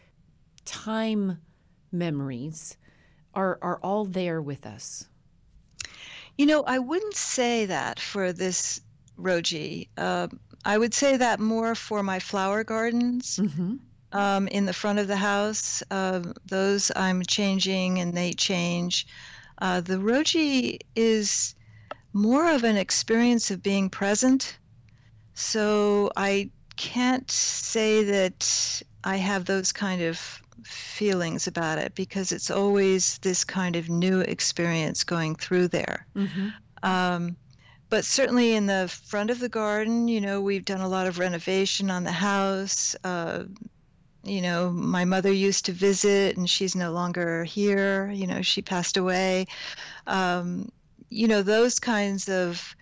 [0.63, 1.37] time
[1.91, 2.77] memories
[3.33, 5.09] are, are all there with us.
[6.37, 8.81] You know, I wouldn't say that for this
[9.19, 9.87] Roji.
[9.97, 10.27] Uh,
[10.63, 13.37] I would say that more for my flower gardens.
[13.37, 13.75] Mm-hmm.
[14.11, 15.83] um, in the front of the house.
[15.91, 19.07] Uh, those I'm changing and they change.
[19.59, 21.55] Uh, the Roji is
[22.13, 24.57] more of an experience of being present.
[25.33, 30.17] So I can't say that I have those kind of
[30.63, 36.07] feelings about it because it's always this kind of new experience going through there.
[36.15, 36.49] Mm-hmm.
[36.83, 37.35] Um,
[37.89, 41.19] but certainly in the front of the garden, you know, we've done a lot of
[41.19, 42.95] renovation on the house.
[43.03, 43.43] Uh,
[44.23, 48.09] you know, my mother used to visit and she's no longer here.
[48.11, 49.45] You know, she passed away.
[50.07, 50.69] Um,
[51.09, 52.75] you know, those kinds of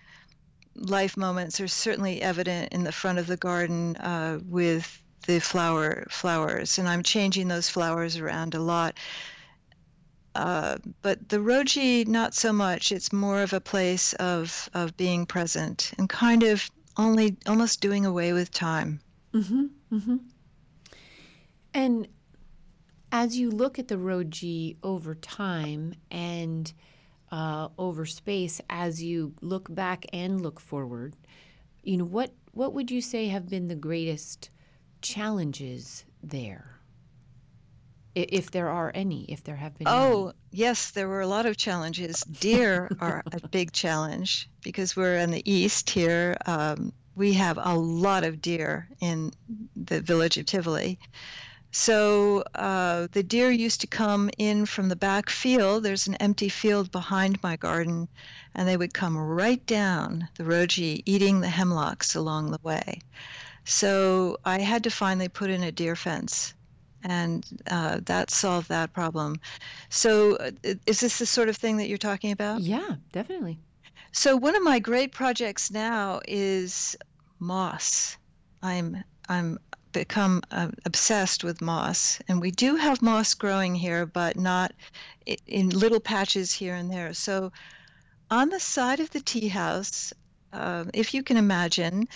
[0.74, 6.04] life moments are certainly evident in the front of the garden uh, with the flower
[6.10, 8.98] flowers, and I'm changing those flowers around a lot.
[10.34, 12.90] Uh, but the Roji, not so much.
[12.90, 18.04] It's more of a place of of being present and kind of only almost doing
[18.04, 19.00] away with time.
[19.32, 19.64] Mm-hmm.
[19.92, 20.16] Mm-hmm.
[21.72, 22.08] And
[23.10, 26.72] as you look at the Roji over time and
[27.30, 31.16] uh, over space, as you look back and look forward,
[31.82, 34.50] you know what what would you say have been the greatest
[35.00, 36.73] challenges there?
[38.14, 39.88] If there are any, if there have been.
[39.88, 40.34] Oh, any.
[40.52, 42.20] yes, there were a lot of challenges.
[42.22, 46.36] Deer are a big challenge because we're in the east here.
[46.46, 49.32] Um, we have a lot of deer in
[49.76, 50.98] the village of Tivoli.
[51.76, 55.82] So uh, the deer used to come in from the back field.
[55.82, 58.06] There's an empty field behind my garden,
[58.54, 63.00] and they would come right down the Roji, eating the hemlocks along the way.
[63.64, 66.54] So I had to finally put in a deer fence,
[67.04, 69.36] and uh, that solved that problem.
[69.90, 70.50] So uh,
[70.86, 72.60] is this the sort of thing that you're talking about?
[72.60, 73.58] Yeah, definitely.
[74.12, 76.96] So one of my great projects now is
[77.38, 78.16] moss.
[78.62, 79.58] I'm I'm
[79.92, 84.72] become uh, obsessed with moss, and we do have moss growing here, but not
[85.46, 87.14] in little patches here and there.
[87.14, 87.52] So
[88.30, 90.12] on the side of the tea house,
[90.54, 92.08] uh, if you can imagine,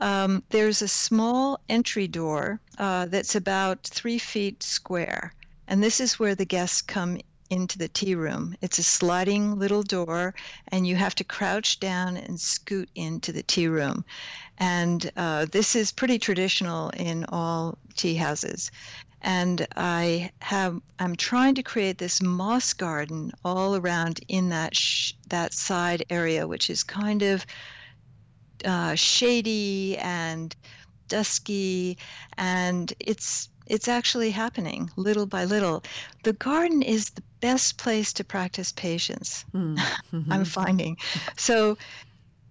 [0.00, 5.32] um, there's a small entry door uh, that's about three feet square.
[5.68, 7.18] And this is where the guests come
[7.50, 8.54] into the tea room.
[8.60, 10.34] It's a sliding little door,
[10.68, 14.04] and you have to crouch down and scoot into the tea room.
[14.58, 18.70] And uh, this is pretty traditional in all tea houses.
[19.22, 25.12] And I have I'm trying to create this moss garden all around in that sh-
[25.28, 27.46] that side area, which is kind of
[28.64, 30.54] uh, shady and
[31.08, 31.98] dusky,
[32.36, 35.82] and it's it's actually happening little by little.
[36.22, 39.44] The garden is the best place to practice patience.
[39.52, 40.32] Mm-hmm.
[40.32, 40.96] I'm finding.
[41.36, 41.76] So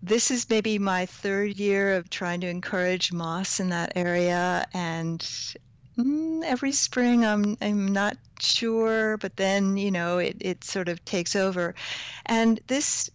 [0.06, 5.20] this is maybe my third year of trying to encourage moss in that area and
[5.98, 11.04] mm, every spring I'm I'm not sure but then you know it, it sort of
[11.06, 11.74] takes over
[12.28, 13.10] and this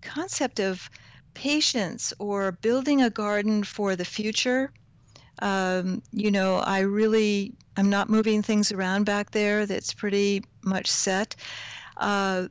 [0.00, 0.88] concept of
[1.34, 4.72] patience or building a garden for the future.
[5.40, 9.66] Um, you know, I really, I'm not moving things around back there.
[9.66, 11.36] That's pretty much set.
[11.96, 12.48] Uh,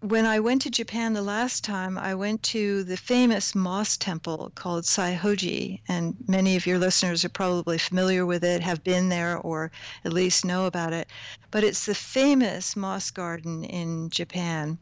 [0.00, 4.52] when I went to Japan the last time, I went to the famous moss temple
[4.54, 9.38] called Saihoji, and many of your listeners are probably familiar with it, have been there,
[9.38, 9.72] or
[10.04, 11.08] at least know about it.
[11.50, 14.78] But it's the famous moss garden in Japan.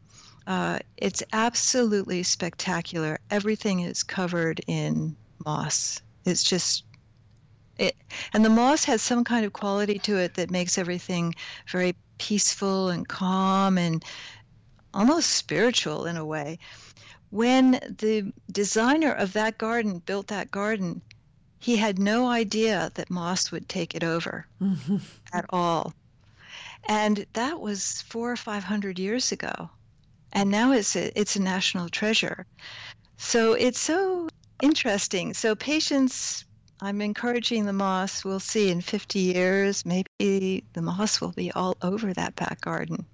[0.47, 3.19] Uh, it's absolutely spectacular.
[3.29, 5.13] Everything is covered in
[5.45, 6.01] moss.
[6.23, 6.85] It's just
[7.77, 7.97] it,
[8.31, 11.35] and the moss has some kind of quality to it that makes everything
[11.69, 14.05] very peaceful and calm and
[14.93, 16.57] almost spiritual in a way.
[17.29, 21.01] When the designer of that garden built that garden,
[21.59, 24.47] he had no idea that moss would take it over
[25.33, 25.93] at all.
[26.87, 29.69] And that was four or five hundred years ago
[30.33, 32.45] and now it's a, it's a national treasure.
[33.17, 34.29] So it's so
[34.61, 35.33] interesting.
[35.33, 36.45] So patience,
[36.81, 38.23] I'm encouraging the moss.
[38.23, 43.05] We'll see in 50 years, maybe the moss will be all over that back garden.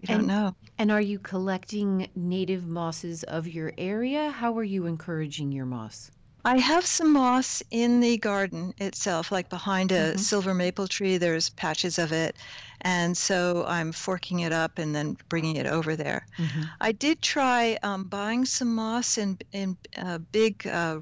[0.00, 0.54] We don't know.
[0.78, 4.30] And are you collecting native mosses of your area?
[4.30, 6.10] How are you encouraging your moss?
[6.44, 10.18] I have some moss in the garden itself, like behind a mm-hmm.
[10.18, 12.36] silver maple tree, there's patches of it.
[12.82, 16.26] And so I'm forking it up and then bringing it over there.
[16.38, 16.62] Mm-hmm.
[16.80, 21.00] I did try um, buying some moss in, in uh, big, uh,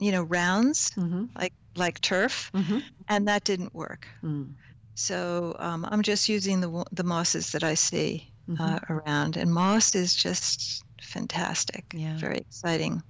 [0.00, 1.26] you know, rounds, mm-hmm.
[1.38, 2.80] like, like turf, mm-hmm.
[3.08, 4.06] and that didn't work.
[4.22, 4.52] Mm.
[4.96, 8.92] So um, I'm just using the, the mosses that I see uh, mm-hmm.
[8.92, 9.36] around.
[9.36, 12.16] And moss is just fantastic, yeah.
[12.16, 13.02] very exciting.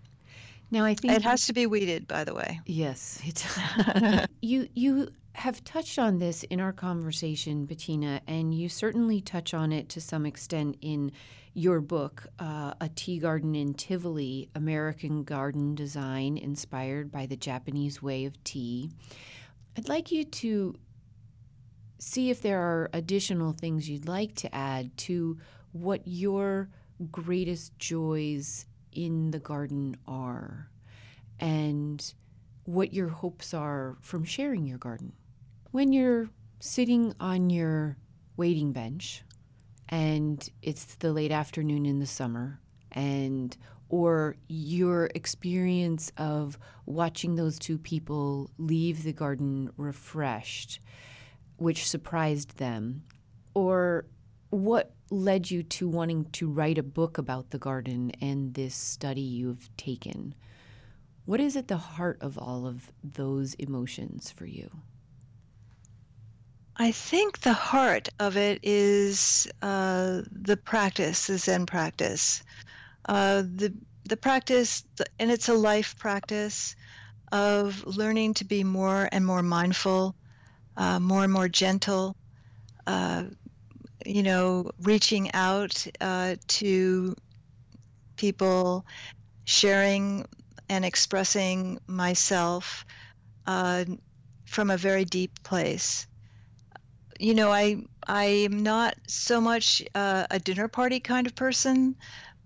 [0.75, 2.61] Now I think it has to be weeded, by the way.
[2.67, 4.29] Yes, it.
[4.43, 9.71] you you have touched on this in our conversation, Bettina, and you certainly touch on
[9.71, 11.13] it to some extent in
[11.53, 18.03] your book, uh, A Tea Garden in Tivoli American Garden Design Inspired by the Japanese
[18.03, 18.91] Way of Tea.
[19.79, 20.75] I'd like you to
[22.01, 25.39] see if there are additional things you'd like to add to
[25.71, 26.69] what your
[27.13, 30.69] greatest joys in the garden are
[31.41, 32.15] and
[32.65, 35.13] what your hopes are from sharing your garden.
[35.71, 36.31] When you're
[36.61, 37.99] sitting on your
[38.37, 39.23] waiting bench
[39.89, 42.61] and it's the late afternoon in the summer
[42.93, 43.57] and
[43.89, 50.81] or your experience of watching those two people leave the garden refreshed
[51.57, 53.03] which surprised them
[53.55, 54.07] or
[54.55, 59.21] what led you to wanting to write a book about the garden and this study
[59.21, 60.35] you've taken
[61.25, 64.71] what is at the heart of all of those emotions for you
[66.77, 72.43] I think the heart of it is uh, the practice, the Zen practice.
[73.05, 73.73] Uh, the
[74.07, 74.85] the practice,
[75.21, 76.75] and it's a life practice
[77.33, 80.17] of learning to be more and more mindful,
[80.77, 82.17] uh, more and more gentle.
[84.05, 87.15] You know, reaching out uh, to
[88.17, 88.85] people,
[89.45, 90.27] sharing
[90.69, 92.85] and expressing myself
[93.47, 93.85] uh,
[94.47, 96.07] from a very deep place.
[97.19, 101.97] You know, I I am not so much uh, a dinner party kind of person,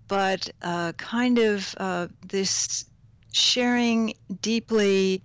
[0.09, 2.84] but uh, kind of uh, this
[3.32, 5.22] sharing deeply,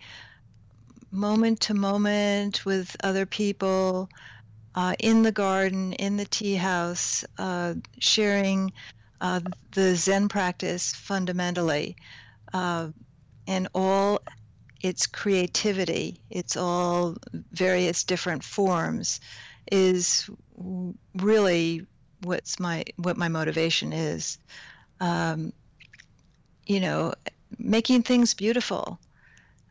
[1.12, 4.10] moment to moment with other people,
[4.76, 8.72] uh, in the garden, in the tea house, uh, sharing
[9.22, 9.40] uh,
[9.72, 11.96] the Zen practice fundamentally,
[13.46, 14.22] and all
[14.82, 17.16] its creativity, its all
[17.52, 19.20] various different forms,
[19.72, 20.30] is
[21.16, 21.86] really
[22.22, 24.38] what's my what my motivation is.
[25.00, 25.54] Um,
[26.66, 27.14] you know,
[27.58, 29.00] making things beautiful,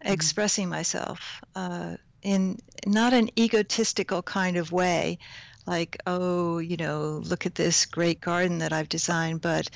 [0.02, 0.12] mm-hmm.
[0.12, 5.18] expressing myself uh, in not an egotistical kind of way,
[5.66, 9.70] like oh, you know, look at this great garden that I've designed, but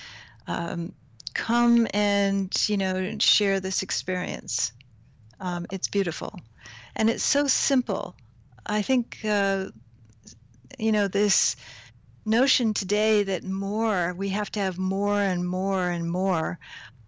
[0.47, 0.93] um,
[1.35, 4.73] come and you know share this experience
[5.41, 6.39] um, it's beautiful.
[6.97, 8.17] And it's so simple.
[8.67, 9.67] I think, uh,
[10.79, 11.57] you know, this
[12.25, 16.59] notion today that more, we have to have more and more and more,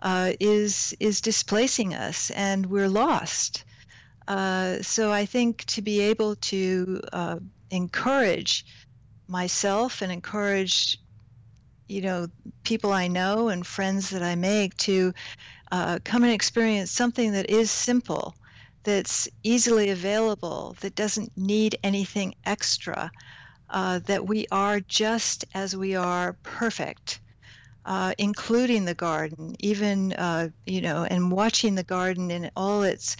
[0.01, 3.64] uh, is, is displacing us and we're lost.
[4.29, 7.39] Uh, so I think to be able to uh,
[7.70, 8.64] encourage
[9.29, 10.99] myself and encourage
[11.89, 12.29] you know
[12.64, 15.12] people I know and friends that I make to
[15.72, 18.35] uh, come and experience something that is simple,
[18.85, 23.11] that's easily available, that doesn't need anything extra,
[23.70, 27.20] uh, that we are just as we are perfect.
[27.87, 30.11] Uh, including the garden, even
[30.66, 33.16] you know, and watching the garden in all its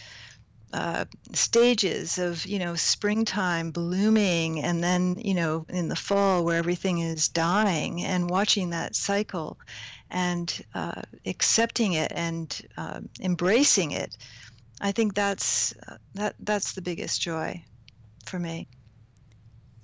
[0.73, 6.57] uh, stages of you know springtime blooming and then you know in the fall where
[6.57, 9.57] everything is dying and watching that cycle
[10.11, 14.17] and uh, accepting it and uh, embracing it,
[14.81, 17.63] I think that's uh, that that's the biggest joy
[18.25, 18.67] for me.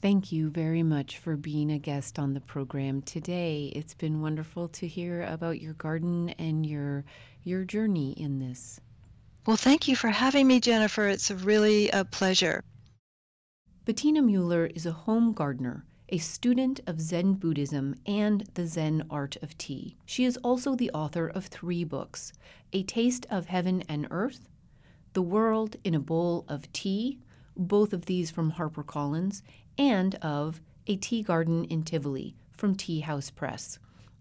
[0.02, 3.72] Thank you very much for being a guest on the program today.
[3.76, 7.06] It's been wonderful to hear about your garden and your
[7.44, 8.80] your journey in this.
[9.46, 11.08] Well, thank you for having me, Jennifer.
[11.08, 12.64] It's really a pleasure.
[13.86, 19.38] Bettina Mueller is a home gardener a student of Zen Buddhism and the Zen art
[19.42, 19.98] of tea.
[20.06, 22.32] She is also the author of three books
[22.74, 24.48] A Taste of Heaven and Earth,
[25.14, 27.20] The World in a Bowl of Tea,
[27.58, 29.42] both of these from HarperCollins,
[29.78, 33.80] and of A Tea Garden in Tivoli from Tea House Press,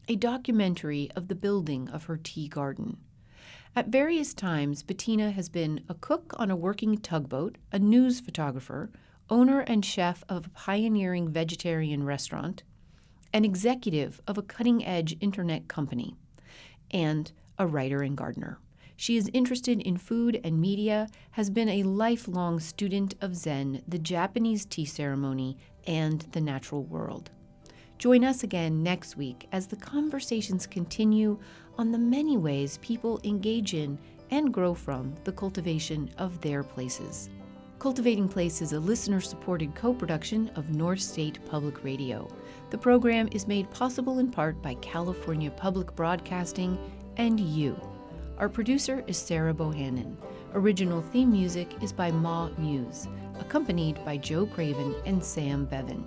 [0.09, 2.97] a documentary of the building of her tea garden.
[3.77, 8.93] At various times, Bettina has been a cook on a working tugboat, a news photographer,
[9.29, 12.63] owner and chef of a pioneering vegetarian restaurant,
[13.33, 16.15] an executive of a cutting edge internet company,
[16.93, 18.61] and a writer and gardener.
[18.95, 23.99] She is interested in food and media, has been a lifelong student of Zen, the
[23.99, 27.33] Japanese tea ceremony, and the natural world.
[27.99, 31.39] Join us again next week as the conversations continue
[31.79, 33.99] on the many ways people engage in
[34.31, 37.31] and grow from the cultivation of their places.
[37.79, 42.29] Cultivating Place is a listener supported co production of North State Public Radio.
[42.71, 46.79] The program is made possible in part by California Public Broadcasting
[47.17, 47.79] and you.
[48.39, 50.17] Our producer is Sarah Bohannon.
[50.55, 53.07] Original theme music is by Mamuse,
[53.39, 56.05] accompanied by Joe Craven and Sam Bevan.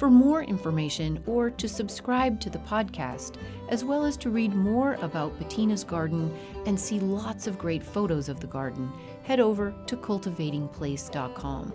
[0.00, 3.34] For more information or to subscribe to the podcast,
[3.68, 6.34] as well as to read more about Bettina's garden
[6.64, 8.90] and see lots of great photos of the garden,
[9.24, 11.74] head over to cultivatingplace.com.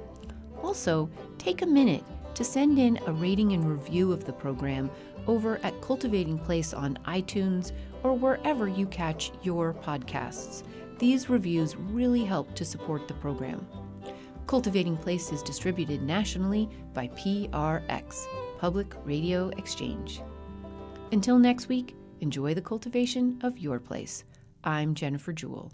[0.63, 1.07] Also,
[1.38, 2.03] take a minute
[2.34, 4.89] to send in a rating and review of the program
[5.28, 10.63] over at Cultivating Place on iTunes or wherever you catch your podcasts.
[10.97, 13.67] These reviews really help to support the program.
[14.47, 18.25] Cultivating Place is distributed nationally by PRX,
[18.59, 20.21] Public Radio Exchange.
[21.11, 24.23] Until next week, enjoy the cultivation of your place.
[24.63, 25.71] I'm Jennifer Jewell.